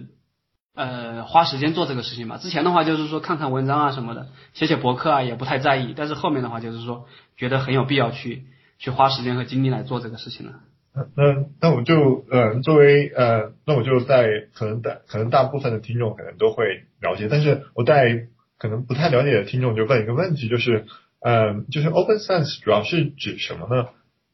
[0.75, 2.37] 呃花时间做这个事情嘛。
[2.37, 8.45] 之前的话就是说看看文章啊什么的，写写博客啊也不太在意，但是后面的话就是说觉得很有必要去
[8.77, 10.53] 去花时间和精力来做这个事情了。
[10.93, 16.65] 那那我就呃作为呃那我就在可能大可能大部分的听众可能都会
[17.01, 18.27] 了解，但是我在
[18.57, 20.85] 可能不太了解的听众就问一个问题，就是
[21.21, 23.87] 呃就是 Open Science 主要是指什么呢？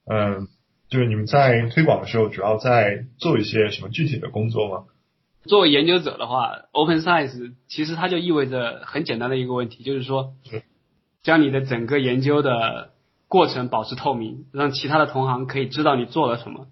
[0.08, 0.48] 嗯，
[0.90, 4.86] 就是你们在推广的时候主要在做一些什么具体的工作吗？
[5.46, 10.34] 作为研究者的话，Open Science 其实它就意味着很简单的一个问题，就是说
[11.22, 12.97] 将你的整个研究的。
[13.28, 16.68] 过程保持透明，让其他的同行可以知道你做了什么。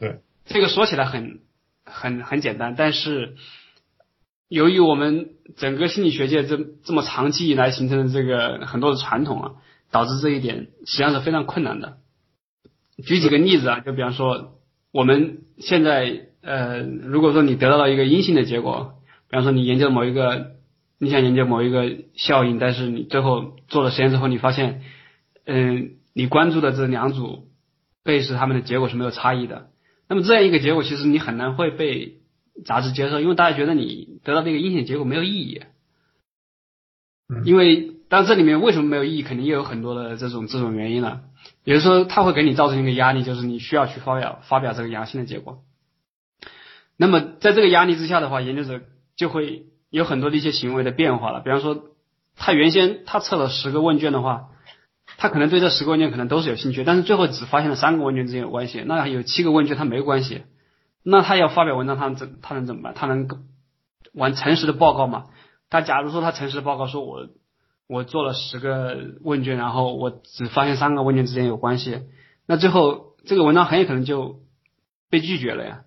[0.00, 1.40] 对，这个说起来很
[1.84, 3.34] 很很简单，但是
[4.48, 9.52] 由于我们整个心理学界这这么长期以来形成的这个很多的传统啊，
[9.90, 11.98] 导致这一点实际上是非常困难的。
[13.04, 14.58] 举几个例子啊，就比方说
[14.92, 18.94] 我们现在呃，如果说你得到了一个阴性的结果，
[19.28, 20.52] 比方说你研究某一个
[20.98, 24.80] 你想研究某一个效应，但是你最后做了实验之后，你发现
[25.44, 25.97] 嗯。
[26.18, 27.46] 你关注的这两组
[28.02, 29.70] 被试，他们的结果是没有差异的。
[30.08, 32.16] 那么这样一个结果，其实你很难会被
[32.64, 35.62] 杂志接受，因为大家觉得你得到这个阴性结果没有意义。
[37.44, 41.20] 因为，但这里面为什么没有意义，肯定也有很多的这种这种原因了。
[41.62, 45.62] 比如说，它会给你造成一个压力，就是你需要去发表发表这个阳性的结果。
[46.96, 48.80] 那么在这个压力之下的话，研究者
[49.14, 51.38] 就会有很多的一些行为的变化了。
[51.42, 51.80] 比方说，
[52.34, 54.48] 他原先他测了十个问卷的话。
[55.20, 60.44] 他可能对这十个问卷可能都是有兴趣，但是最后只发现了三个问卷之间有关系，那有七个问卷他没关系，
[61.02, 62.94] 那他要发表文章，他怎他能怎么办？
[62.94, 63.28] 他能
[64.14, 65.24] 完诚实的报告吗？
[65.70, 67.26] 他假如说他诚实的报告说，我
[67.88, 72.02] 我做了十个问卷，然后我只发现三个问卷之间有关系，
[72.46, 74.36] 那最后这个文章很有可能就
[75.10, 75.80] 被拒绝了呀。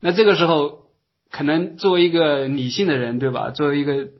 [0.00, 0.84] 那这个时候，
[1.32, 3.50] 可能作为一个理性的人，对吧？
[3.50, 4.10] 作为一个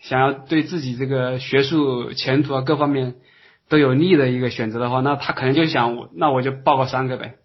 [0.00, 3.16] 想要对自己这个学术前途啊各方面。
[3.70, 7.36] 都有利的一个选择的话，那他可能就想，那我就报告三个呗，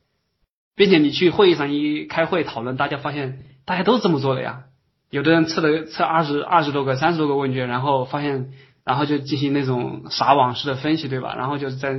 [0.76, 4.64] 并且你去会议上一开会讨论，大家发现大家都这么做的呀。
[5.12, 11.36] 有的人测了测二十二十多个、三十多个问卷，然后发现，然后就进行那种撒网式的分析，对吧？
[11.38, 11.92] 然后就是在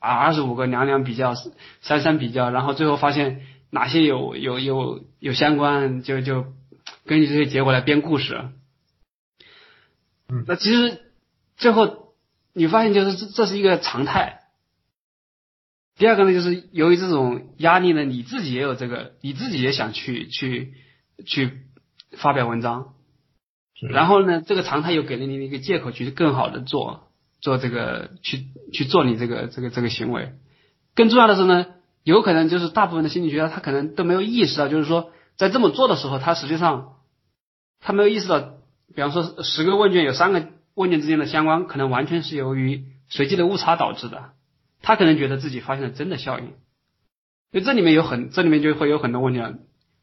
[0.00, 1.36] 啊二十五个两两比较、
[1.80, 6.46] 三三比较，然后最后发现哪些有有有有相关，就就
[7.06, 8.40] 根据这些结果来编故事。
[10.28, 11.00] 嗯，那其实
[11.56, 12.07] 最后。
[12.58, 14.40] 你发现就是这这是一个常态。
[15.96, 20.74] 第二个呢，就是由于这种压力呢，你自己也有这个，你自己也想去去
[21.24, 21.62] 去
[22.16, 22.94] 发表文章，
[23.80, 27.08] 然后呢，这个常态又给了你一个借口去更好的做
[27.40, 30.32] 做这个去去做你这个这个这个行为。
[30.96, 31.66] 更重要的是呢，
[32.02, 36.96] 有可能就是大部分的心理学家他可能都没有意识到，就是说在这么做的时候，他实际上
[37.80, 38.40] 他没有意识到，
[38.94, 40.57] 比方说十个问卷有三个。
[40.78, 44.30] 问卷之间的相关可能完全是由于随机的误差导致的，
[44.80, 46.46] 他可能觉得自己发现了真的效应，
[47.50, 49.40] 所以这里面有很这里面就会有很多问题，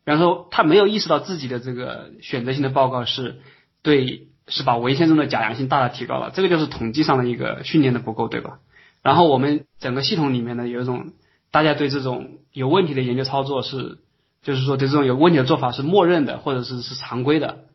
[0.03, 3.41] 比方说他没有意识到自己的这个选择性的报告是
[3.81, 8.59] 对是把文献中的假阳性大大提高了，这个就是统计上的一个训练的不够，对吧？
[9.01, 11.13] 然后我们整个系统里面呢有一种
[11.51, 13.99] 大家对这种有问题的研究操作是，
[14.41, 17.65] 就是说对这种有问题的做法是默认的或者是是常规的，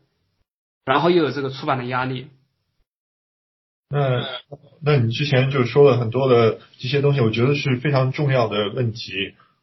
[0.85, 2.27] 然后又有这个出版的压力。
[3.91, 4.25] 那，
[4.83, 9.11] 那你之前就说了很多的这些东西，我觉得是非常重要的问题，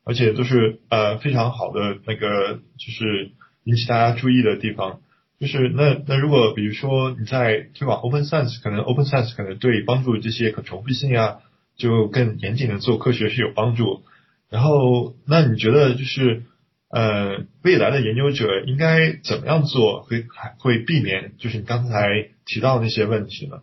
[0.04, 3.32] 而且都是呃非常好的那个，就是
[3.64, 5.00] 引起大家注意的地方。
[5.40, 11.38] 就是那那如果比如说你在推广 Open Science，可能 Open Science 可能对帮助这些可重复性啊，
[11.76, 14.02] 就更严谨的做科学是有帮助。
[14.50, 16.42] 然后，那你觉得就是
[16.90, 23.60] 呃未来的研究者应该怎么样做，会还会避免就是你刚才提到那些问题呢？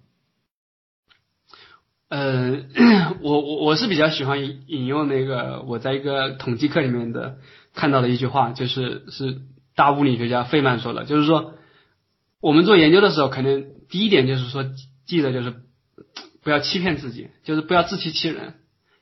[2.15, 2.63] 呃，
[3.19, 7.39] 我我我是比较喜欢引用那个我在一个统计课里面的
[7.73, 9.41] 看到的一句话，就是是
[9.75, 11.55] 大物理学家费曼说的，就是说
[12.39, 14.63] 我们做研究的时候，肯定第一点就是说
[15.05, 15.55] 记得就是
[16.41, 18.53] 不要欺骗自己，就是不要自欺欺人，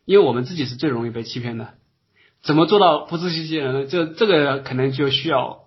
[0.06, 1.76] 因为我们自己是最容易被欺骗的。
[2.42, 3.86] 怎么做到不自欺欺人呢？
[3.86, 5.66] 就这个可能就需要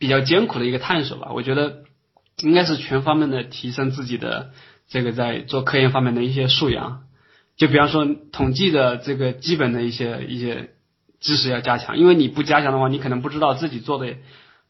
[0.00, 1.30] 比较艰苦的一个探索吧。
[1.32, 1.84] 我觉得
[2.42, 4.50] 应该是全方面的提升自己的。
[4.92, 7.04] 这个在做科研方面的一些素养，
[7.56, 10.74] 就比方说统计的这个基本的一些一些
[11.18, 14.16] 知识要加强，因为你不加强的话，你可能不知道自己做的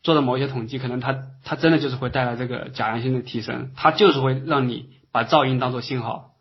[0.04, 6.35] 做的某一些统计，可能它它真的就是会带来这个假阳性的提升，它就是会让你把噪音当做信号，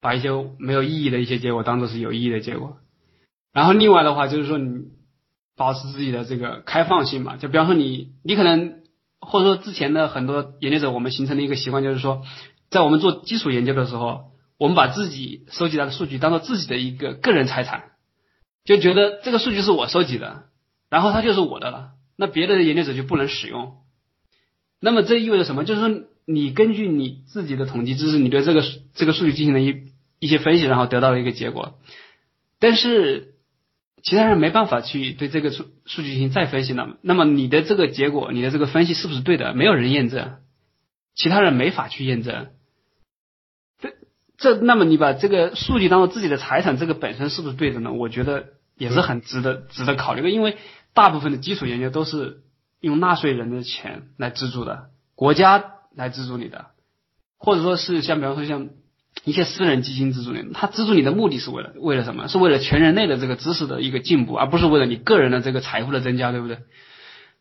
[0.00, 2.78] 把一些没有意义的一些结果当做是有意义的结果。
[3.52, 4.84] 然后另外的话就是说你
[5.54, 8.80] 保持自己的这个开放性嘛，就比方说你你可能
[9.20, 12.22] 或者说之前的很多研究者，我们形成的一个习惯就是说，
[12.70, 17.92] 在我们做基础研究的时候，我们把自己收集来的数据当做自己的一个个人财产。
[18.64, 20.44] 就觉得这个数据是我收集的，
[20.90, 23.76] 然后它就是我的了，那别的研究者就不能使用。
[24.80, 25.64] 那么这意味着什么？
[25.64, 28.62] 就是说你根据你自己的统计知识，你对这个
[28.94, 31.78] 这个数据进行了一一些分析，然后得到了一个结果。
[32.60, 33.36] 但是
[34.02, 36.98] 其他人没办法去对这个数数据进行再分析了。
[37.00, 39.54] 那么你的这个结果，你的这个分析是不是对的？
[39.54, 40.36] 没有人验证，
[41.14, 42.48] 其他人没法去验证。
[44.38, 47.92] 这这，那么你把这个数据当做自己的财产，这个本身是不是对的呢？
[47.92, 48.56] 我觉得。
[48.80, 50.56] 也是很值得值得考虑的，因为
[50.94, 52.42] 大部分的基础研究都是
[52.80, 55.64] 用纳税人的钱来资助的，国家
[55.96, 56.66] 来资助你的，
[57.38, 58.68] 或者说是像比方说像
[59.24, 62.28] 一些私人基金资助你，他资助你的目的是为了为了什么？
[62.28, 66.58] 是为了全人类的这个知识的一个进步，而不是为了你个人的这个财富的增加，对不对？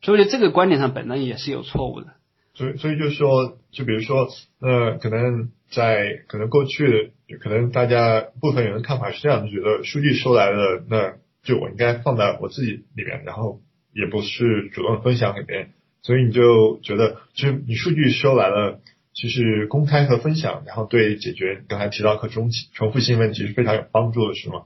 [0.02, 2.08] 所以这个观点上本身也是有错误的。
[2.56, 4.28] 所以所以就是说，就比如说，
[4.60, 13.62] 呃，可能在可能过去，可能大家部分人的看法是这样，就觉得数据收来了，那就我应该放在我自己里面，然后
[13.94, 15.70] 也不是主动分享给别人，
[16.02, 18.80] 所以你就觉得，就你数据收来了，
[19.14, 24.64] 其实公开和分享，然后对解决刚才提到可重重复性问题是非常有帮助的，是吗？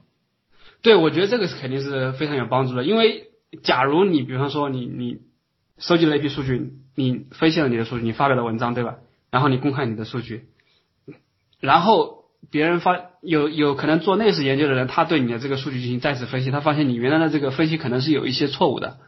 [0.82, 3.30] 对，我觉得这个是肯定是非常有帮助的，因为
[3.62, 5.18] 假如你比方说你你
[5.78, 8.98] 收集了一批数据，你分析了你的数据，你发表了文章，对吧？
[9.30, 10.44] 然后你公开你的数据，
[11.62, 12.20] 然后。
[12.50, 18.98] 别人发有有可能做类似研究的人，他对你的这个数据进行再次分析，他发现你原来的这个分析可能是有一些错误的，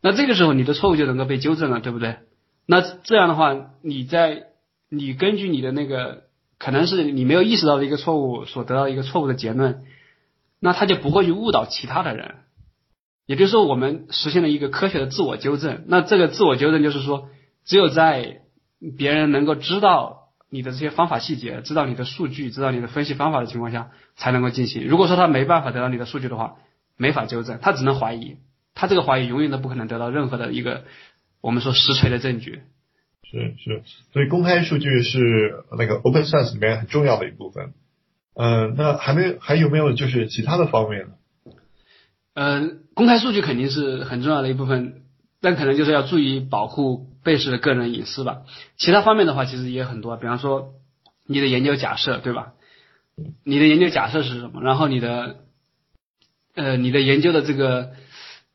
[0.00, 2.18] 那这个时候你的错误就能够被纠正了，对不对？
[2.66, 4.44] 那这样的话，你在
[4.88, 6.22] 你根据你的那个
[6.58, 9.82] 可能是你没有意识到的一个错误所得到一个错误的结论，
[10.60, 12.36] 那他就不会去误导其他的人，
[13.26, 15.84] 也就是说，我们实现了一个科学的自我纠正。
[15.88, 17.28] 那这个自我纠正就是说，
[17.66, 18.42] 只有在
[18.96, 20.27] 别人能够知道。
[20.50, 24.86] 你的这些方法细节，知道你的数据，知道你的分析方法的情况下，才能够进行。
[24.86, 26.56] 如果说他没办法得到你的数据的话，
[26.96, 28.36] 没法纠正，他只能怀疑，
[28.74, 30.84] 他这个怀疑永远都不可能得到任何的一个
[31.40, 32.62] 我们说实锤的证据。
[33.30, 33.82] 是是，
[34.12, 37.74] 所以公开数据是那个 open source 里面很重要的一部分。
[38.34, 41.12] 嗯，那还没还有没有就是其他的方面呢？
[42.34, 45.02] 嗯，公开数据肯定是很重要的一部分。
[45.40, 48.42] 但可能就是要注意保护被试的个人隐私吧。
[48.76, 50.74] 其他方面的话，其实也很多，比方说
[51.26, 52.52] 你的研究假设，对吧？
[53.44, 54.62] 你的研究假设是什么？
[54.62, 55.40] 然后你的
[56.54, 57.92] 呃，你的研究的这个，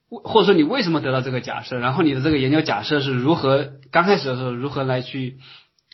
[0.10, 1.80] 或者说你为什么得到这个假设？
[1.80, 5.38] 然后你的这个研究假设是如何刚开始的时候如何来去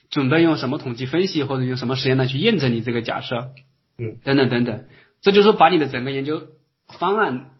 [0.10, 3.49] 准备用什么统计分析或者用什么实验来去验证你这个假设？
[3.97, 4.86] 嗯，等等等等，
[5.21, 6.47] 这就是把你的整个研究
[6.88, 7.51] 方案。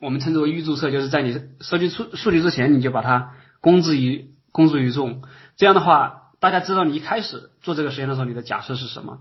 [0.00, 5.22] 我们称之为预注册，就是在你收集数数据之前，你就把它公之于公之于众。
[5.56, 9.18] 这样的话，大家知道你一开始做这个实验的时候，你的假设是什么。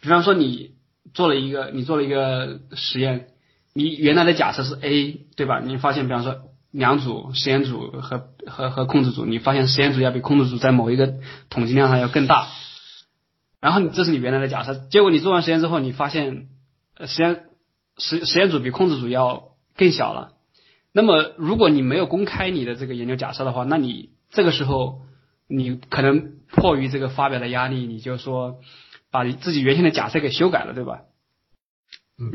[0.00, 0.70] 比方说，你
[1.12, 3.28] 做了一个你做了一个实验，
[3.74, 5.60] 你原来的假设是 A，对吧？
[5.60, 6.36] 你发现，比方说
[6.70, 11.14] 两组实验组和和和控制组，你发现实验组要比控制组在某一个
[11.50, 12.48] 统计量上要更大。
[13.60, 16.48] 然后你这是你原来的假设，结果你做完实验之后，你发现
[17.04, 17.44] 实验
[17.98, 20.32] 实实验组比控制组要更小了。
[20.92, 25.00] 那么，如果你没有公开你的这个研究假设的话，那你这个时候
[25.48, 28.60] 你可能迫于这个发表的压力，你就说
[29.10, 31.00] 把你自己原先的假设给修改了，对吧？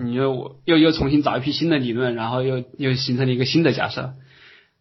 [0.03, 4.15] 你又又又重新找一批新的理论，然后又又形成了一个新的假设。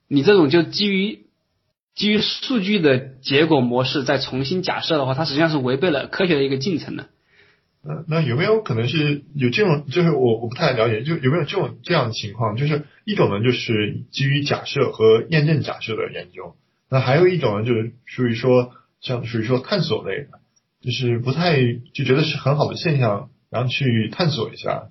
[0.08, 1.26] 你这种就基于
[1.94, 7.08] 基于数据的结果模式再重新假设的话，它实际上是违背了科学的一个进程的。
[7.88, 12.56] 那那有没有可能是有这种，就是我我不太了解，就有没有这种这样的情况？
[12.56, 16.56] 就是一种呢，就是基于假设和验证假设的研究；
[16.90, 20.40] 那还有一种呢，就是属于说像属于说探索类的，
[20.80, 21.56] 就是不太
[21.94, 24.88] 就觉得是很好的现象，然后去探索一下，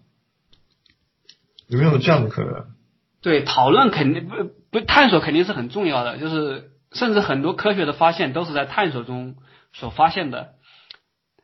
[1.67, 2.67] 有没有这样的可能？
[3.21, 4.35] 对，讨论肯定不
[4.71, 9.35] 不探索肯定是很重要的，就是甚至很多科学的发现都是在探索中
[9.73, 10.53] 所发现的。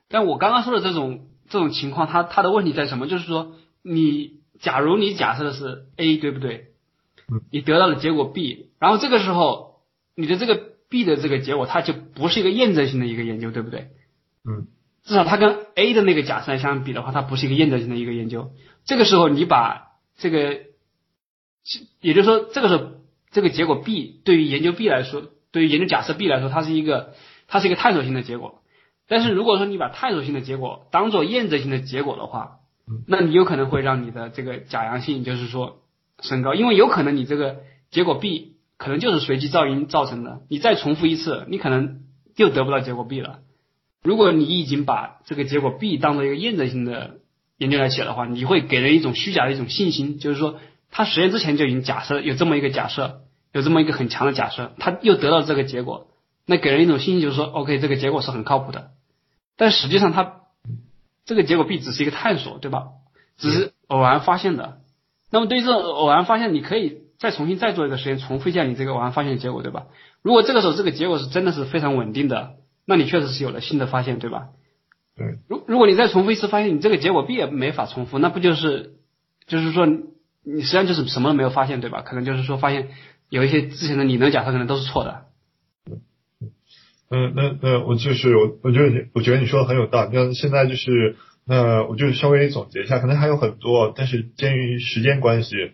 [0.08, 1.28] 但我刚刚说的这种。
[1.52, 3.06] 这种情况，它它的问题在什么？
[3.06, 6.72] 就是说，你假如你假设的是 A，对不对？
[7.52, 9.82] 你得到的结果 B，然后这个时候，
[10.16, 13.90] 你的这个 B 的这个结果，它就不是一个验证性的一个研究，对不对？
[14.46, 14.68] 嗯。
[15.04, 18.52] 至少它跟 A 的那个假设相比的话，它不是一个验证性的一个研究。
[18.86, 20.60] 这个时候，你把这个
[22.02, 22.92] 也就是说，这个时候
[23.32, 27.16] 这个结果 B 对于研究 B 来说，对于研究假设 B 来说，它是一个
[27.48, 28.61] 它是一个探索性的结果。
[29.12, 32.60] 但是如果说你把探索性的结果当做验证性的结果的话，
[33.06, 35.82] 那你有可能会让你的这个假阳性就是说
[36.22, 37.58] 升高，因为有可能你这个
[37.90, 42.04] 结果 B 可能就是随机噪音造成的，你再重复一次，你可能
[42.38, 43.40] 又得不到结果 B 了。
[44.02, 47.18] 如果你已经把这个结果 B 当做一个验证性的
[47.58, 50.56] 研究来写的话，你会给人一种虚假的一种信心，就是说
[50.90, 56.08] 他实验之前就已经假设有这么一个假设，有这么一个很强的假设，他又得到这个结果，
[56.46, 58.92] 那给人一种信心就是说，OK，这个结果是很靠谱的。
[59.62, 60.38] 但实际上，它
[61.24, 62.88] 这个结果 B 只是一个探索，对吧？
[63.38, 64.80] 只是偶然发现的。
[65.30, 69.86] 那么对于这种偶然发现，你可以再重新再做一个实验，重复一下你这个偶然发现的结果，对吧？
[70.24, 72.54] 如果这个时候这个结果是真的是非常稳定的。
[72.86, 74.48] 那你确实是有了新的发现，对吧？
[75.16, 75.38] 对。
[75.48, 78.96] 如如果你再重复一次发现，你这个结果 B 也没法重复，那不就是，
[79.46, 82.02] 就是说你实际上就是什么都没有发现，对吧？
[82.02, 82.90] 可能就是说发现
[83.30, 85.26] 有一些之前的理论假设可能都是错的。
[87.12, 90.10] 嗯，那那我就是我，我觉得我觉得你说的很有道理。
[90.14, 95.74] 那现在就是，那我就稍微总结一下，可能还有很多，但是鉴于时间关系，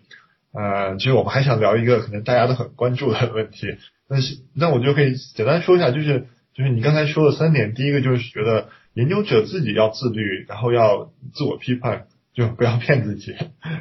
[0.52, 3.76] 呃，其实我们还想聊一个可能大家都很关注的问题。
[4.10, 6.26] 那是那我就可以简单说一下，就是。
[6.54, 13.32] 就是你刚才说的三点，第一个就是觉得研究者自己要自律，然后要自我批判，就不要骗自己。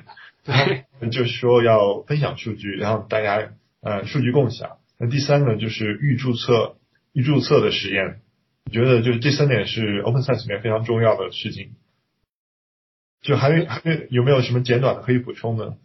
[0.45, 3.49] 对，就是说要分享数据，然后大家
[3.82, 4.74] 呃数据共享。
[4.99, 6.86] 那第三个就是预注册，预
[7.24, 8.22] 注册的实验，
[8.65, 11.72] 我觉得就是这三点是 Open Science 里面非常重要的事情。
[13.22, 15.78] 就还有还有没有什么简短的可以补充的？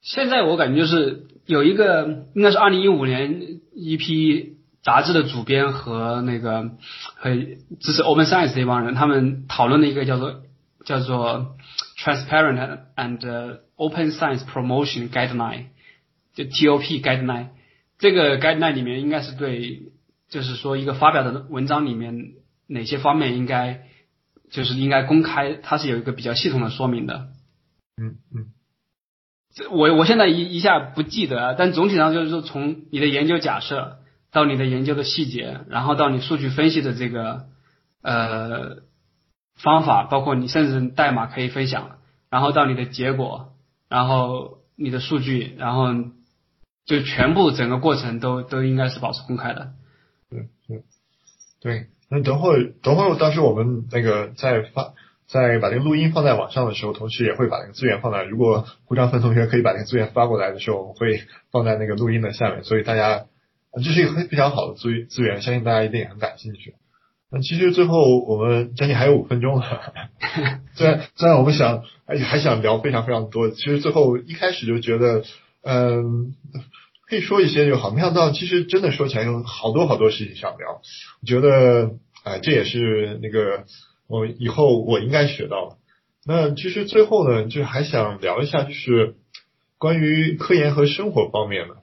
[0.00, 4.54] 现在我感觉就是有一个，应该是二零一五年一批。
[4.82, 6.70] 杂志的主编和那个
[7.16, 7.34] 和
[7.80, 10.44] 支持 Open Science 这帮人，他们讨论的一个叫做
[10.84, 11.56] 叫做
[11.98, 15.64] Transparent and Open Science Promotion Guideline，
[16.34, 17.48] 就 TOP Guideline。
[17.98, 19.82] 这个 Guideline 里面应该是对，
[20.28, 22.32] 就是说一个发表的文章里面
[22.66, 23.86] 哪些方面应该
[24.50, 27.28] 就是应该公开，它是有一个比较系统的说明的。
[27.96, 28.46] 嗯嗯。
[29.54, 33.98] 这我我现在一一下不记得，但总体上就是说从你的研究假设。
[34.32, 37.46] 到你的研究的细节，然后到你数据分析的这个
[38.02, 38.82] 呃
[39.54, 43.54] 方法，包括你甚至代码可以分享，然后到你的结果，
[43.88, 45.86] 然后你的数据，然后
[46.84, 49.72] 就全部整个过程都都应该是保持公开的。
[51.60, 54.94] 对那等会儿等会儿，到时候我们那个再发
[55.26, 63.26] 再把这个录音放在网上的时候，同时也会把那个资源放在，如果胡章芬同学可以把那个资源发过来的时候，我会放在那个录音的下面，所以大家。
[63.78, 66.76] 这是一个非非常好的资资源，相信大家一定也很感兴趣。
[67.30, 69.92] 那其实最后我们将近还有五分钟了，
[70.72, 75.24] 虽然虽然我们想而且还想聊非常非常多，其实最后一开始就觉得，
[75.62, 76.32] 嗯，
[77.08, 80.80] 可以说一些就好，没想到其实真的说起来有好多好多事情想聊。
[81.22, 81.92] 我觉得，
[82.24, 83.64] 哎，这也是那个
[84.08, 85.76] 我以后我应该学到的。
[86.26, 89.14] 那其实最后呢，就还想聊一下，就是
[89.78, 91.76] 关于科研和生活方面的。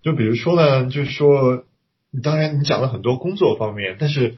[0.00, 1.64] 就比如说呢，就是说，
[2.22, 4.36] 当然你讲了很多工作方面，但是，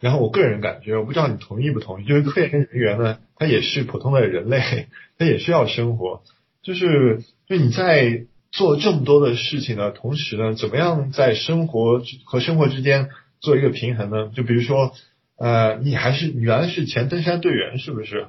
[0.00, 6.22] 然后我个人感觉，我不知道你同意不同意，就是科研人员呢，他也是普通的人类，他也需要生活，
[6.62, 14.30] 就是，就你在做这么多的事情的同时呢，怎么样在生活和生活之间做一个平衡呢？
[14.34, 14.92] 就比如说，
[15.36, 18.28] 呃，你还是你原来是前登山队员是不是？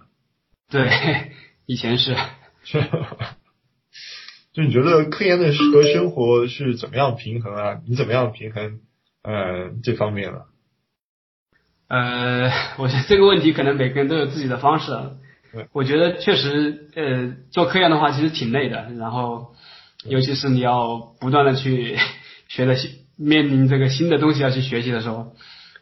[0.69, 0.89] 对，
[1.65, 2.15] 以前是。
[2.63, 2.83] 是。
[4.53, 7.81] 就你觉得科研的和生活是怎么样平衡啊？
[7.87, 8.79] 你怎么样平衡
[9.23, 10.47] 呃这方面了？
[11.87, 14.91] 呃，我觉得这个问题可能每个人都有自己的方式。
[15.71, 19.55] 我觉得确实呃做科研的话其实挺累的，然后
[20.05, 21.97] 尤其是你要不断的去
[22.47, 25.33] 学的新面临这个新的东西要去学习的时候，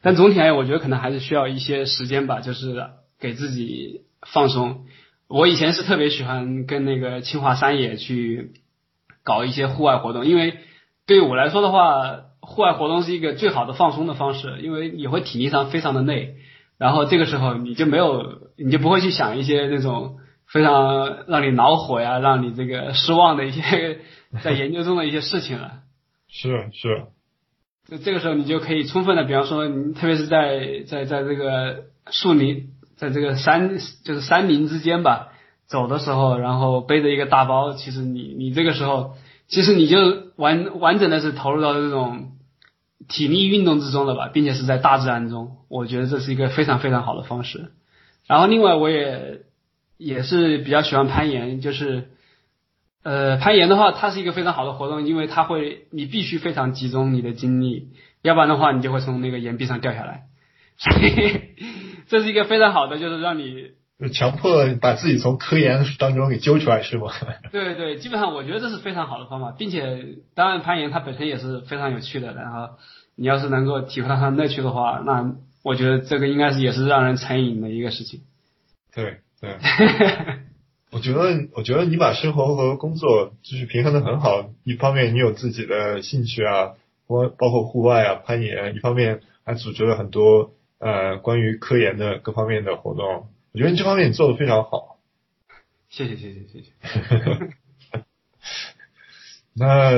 [0.01, 2.88] 但总体而言，我觉得可能还是需要一些时间吧，就是
[3.20, 4.86] 给自己放松。
[5.28, 8.53] 我以前是特别喜欢跟那个清华山野去
[9.24, 10.55] 搞一些户外活动，因为
[11.05, 16.38] 对于我来说的话，户外活动是一个最好的放松的方式，因为你会体力上非常的累，
[16.78, 23.99] 然后这个时候你就没有，你就不会去想一些那种非常让你恼火呀、让你这个失望的一些
[24.43, 25.79] 在研究中的一些事情了。
[26.27, 27.05] 是是，
[27.87, 32.69] 这这个时候你就可以充分的，比方说，你特别是在在在这个树林。
[32.97, 35.27] 在这个山就是山林之间吧，
[35.67, 39.13] 走的时候，然后背着一个大包，其实你你这个时候，
[39.47, 39.97] 其实你就
[40.35, 42.31] 完完整的是投入到这种
[43.07, 47.71] 体力运动之中了吧，并且是在大自然中，我觉得这是一个非常非常好的方式。
[48.25, 49.41] 然后另外我也
[49.97, 52.09] 也是比较喜欢攀岩，就是
[53.03, 57.89] 呃，攀岩的话，它是一个非常好的活动，因为它会你必须非常集中你的精力，
[58.21, 60.23] 要不然的话你就会从那个岩壁上掉下来。
[60.77, 61.39] 所以
[62.07, 63.71] 这是一个非常好的，就是让你
[64.13, 67.07] 强迫把自己从科研当中给揪出来，是吗？
[67.51, 72.75] 对对，基本上我觉得这是非常好的方法，并且当然攀岩它本身也是非常有趣的，然后
[73.15, 75.33] 你要是能够体会到它的乐趣的话，那
[75.63, 78.21] 我觉得这个应该是也是让人成瘾的一个事情。
[78.93, 79.55] 对对。
[80.89, 84.49] 我觉得，我觉得你把生活和工作就是平衡的很好。
[84.63, 86.75] 一方面你有自己的兴趣啊，
[87.07, 93.27] 包包括户外啊、攀岩；一方面还组织了很多呃关于科研的各方面的活动。
[93.51, 94.97] 我觉得这方面你做的非常好。
[95.89, 96.71] 谢谢谢谢谢谢。
[99.53, 99.91] 那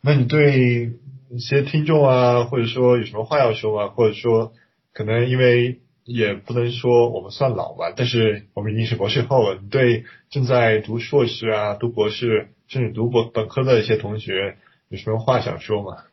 [0.00, 0.90] 那你对
[1.30, 3.88] 一些听众啊，或者说有什么话要说吗？
[3.94, 4.52] 或者说
[4.92, 5.80] 可能因为。
[6.04, 9.58] 也不能说我们算老吧，但是我们已经是博士后了。
[9.60, 16.04] 你对正在读硕士啊、读博士甚至读博本科的一些同学有什么话想说吗？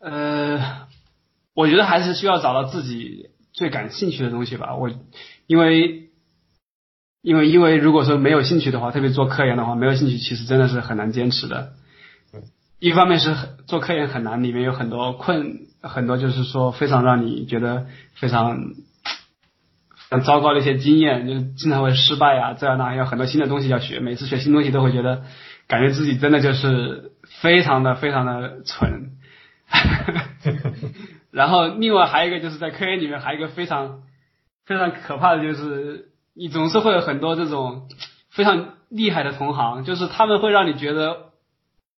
[0.00, 0.86] 呃，
[1.54, 4.76] 我觉得还是需要找到自己最感兴趣的东西吧。
[4.76, 4.90] 我
[5.46, 6.10] 因为
[7.22, 11.72] 因为因为如果说没有兴趣的话，特别做科研的话，没有兴趣其实真的是很难坚持的。
[12.78, 13.34] 一方面是
[13.66, 18.58] 做科研很难，里面有很多困，很多就是说非常让你觉得非常
[20.10, 25.24] 很糟糕的一些经验，就是经常会失败啊，这样那有很多新的东西要学，每次学新东西都会觉得
[25.66, 29.12] 感觉自己真的就是非常的非常的蠢。
[31.30, 34.02] 然后另外还有一个就是在科研里面还有一个非常
[34.64, 37.88] 非常可怕的就是你总是会有很多这种
[38.30, 41.30] 非常厉害的同行，就是他们会让你觉得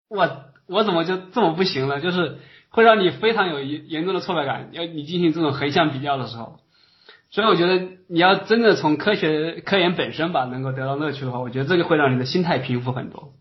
[0.10, 0.46] 哇。
[0.72, 2.00] 我怎么就这么不行了？
[2.00, 2.38] 就是
[2.70, 6.60] 会让你非常有严严重的挫败感，要你进行这种横向比较的时候。
[7.32, 13.34] 所以我觉得你要真的从科学科研本身吧，能够得到乐趣的话，我觉得这个会让你的心态平复很多。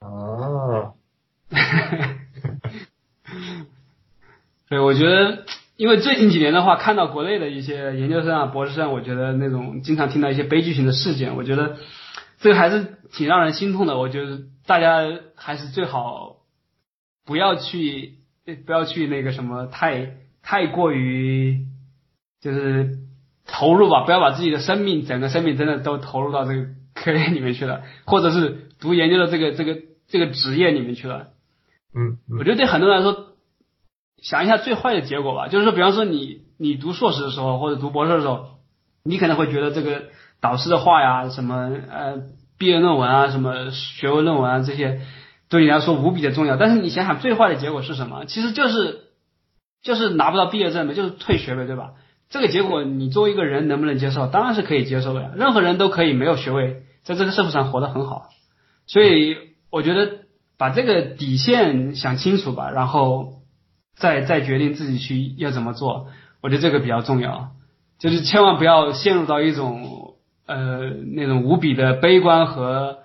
[0.00, 0.94] 哦。
[4.68, 5.44] 对，我觉得，
[5.76, 11.76] 因为最近几年的话，看到国内的一些研究生啊、博士生，我觉得那种经常听到一些悲剧型的事件，我觉得
[12.38, 13.96] 这个还是挺让人心痛的。
[13.96, 14.40] 我觉得。
[14.68, 15.04] 大家
[15.36, 16.38] 还是最好
[17.26, 18.14] 不要去，
[18.64, 21.66] 不要去那个什么太太过于
[22.40, 22.98] 就是
[23.44, 31.28] 投入吧，不要把自己的生命整个生命真的都投入到这个科研里面去了，或者是读研究的这个这个这个职业里面去了。
[31.94, 33.32] 嗯，我觉得对很多人来说，
[34.22, 38.58] 想一下最坏的结果吧，就是说，比方说你你读硕士的时候或者读博士的时候，
[39.02, 40.04] 你可能会觉得这个
[40.40, 42.22] 导师的话呀，什么呃。
[42.58, 45.02] 毕业论文啊，什么学位论文啊，这些
[45.48, 46.56] 对你来说无比的重要。
[46.56, 48.24] 但是你想想，最坏的结果是什么？
[48.26, 49.04] 其实就是
[49.82, 51.92] 就是拿不到毕业证呗，就是退学呗，对吧？
[52.28, 54.26] 这个结果你作为一个人能不能接受？
[54.26, 55.30] 当然是可以接受的呀。
[55.36, 58.30] 任何人都可以没有学位，在这个社会上活得很好。
[58.86, 59.36] 所以
[59.70, 60.18] 我觉得
[60.58, 63.34] 把这个底线想清楚吧，然后
[63.96, 66.08] 再再决定自己去要怎么做。
[66.40, 67.50] 我觉得这个比较重要，
[67.98, 70.02] 就是千万不要陷入到一种。
[70.48, 72.98] 呃，那种无比的悲观和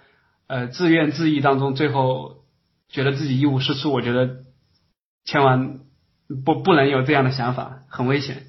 [0.52, 2.44] 呃自怨自艾当中，最后
[2.90, 3.90] 觉得自己一无是处。
[3.90, 4.44] 我觉得
[5.24, 5.80] 千万
[6.44, 8.44] 不不能有这样的想法，很危险，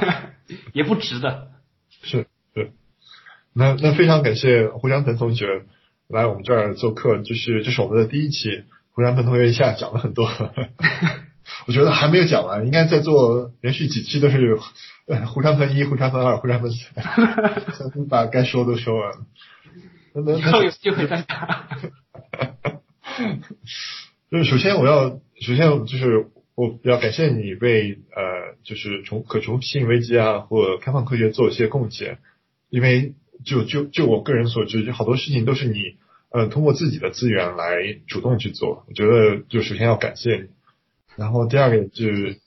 [0.72, 1.48] 也不值得。
[2.02, 2.72] 是是，
[3.52, 5.66] 那那非常感谢胡江腾同学
[6.08, 10.26] 来我们这儿做客，就是这是我们的第一期，胡江腾同学一下讲了很多。
[11.68, 14.58] 我觉得还没有讲完，应该再做连续几期都是
[15.26, 16.88] 胡山分一、胡山分二、胡山分三，
[18.08, 19.18] 把该说都说完了。
[20.38, 21.68] 以后有机会再打。
[24.30, 32.18] 就是首先我要，首先就是我要感谢你为呃，就是重可重复性危机啊或开放科学做一些贡献，
[32.68, 33.14] 因为
[33.44, 35.96] 就就就我个人所知，就好多事情都是你
[36.30, 40.48] 呃通过自己的资源来主动去做，我觉得就首先要感谢你。
[41.16, 42.40] 然后第二个就是，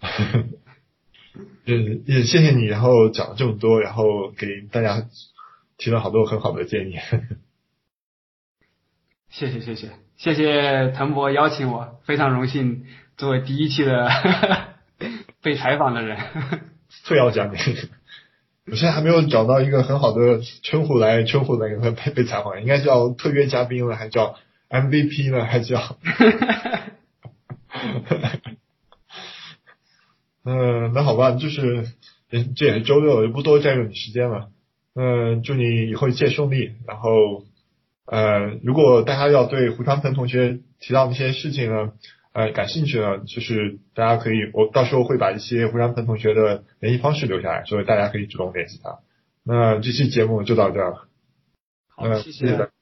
[1.66, 5.06] 也也谢谢你，然后讲了这么多，然后给大家
[5.76, 6.98] 提了好多很好的建议。
[9.28, 14.08] 谢谢谢谢谢谢腾博邀请我，非常荣幸作为第一期的
[15.42, 16.18] 被采访的人。
[17.04, 17.58] 特邀嘉宾，
[18.66, 24.36] 我现在还没有找到一个很好的称呼来称呼那个被被采访，应该叫特约嘉宾了，还叫
[24.70, 25.98] MVP 呢，还叫。
[30.44, 31.88] 嗯，那好吧，就是
[32.30, 34.50] 这也是周六，就不多占用你时间了。
[34.94, 36.72] 嗯，祝你以后一切顺利。
[36.86, 37.44] 然后，
[38.06, 41.92] 呃，如果大家要对胡长鹏同学提到那些事情呢，
[42.32, 48.98] 呃，感兴趣呢，就是大家可以，我到时候会把一些胡长鹏同学的联系方式留下来，所以大家可以主动联系他。
[49.44, 51.08] 那这期节目就到这儿了。
[51.96, 52.73] 好，谢谢。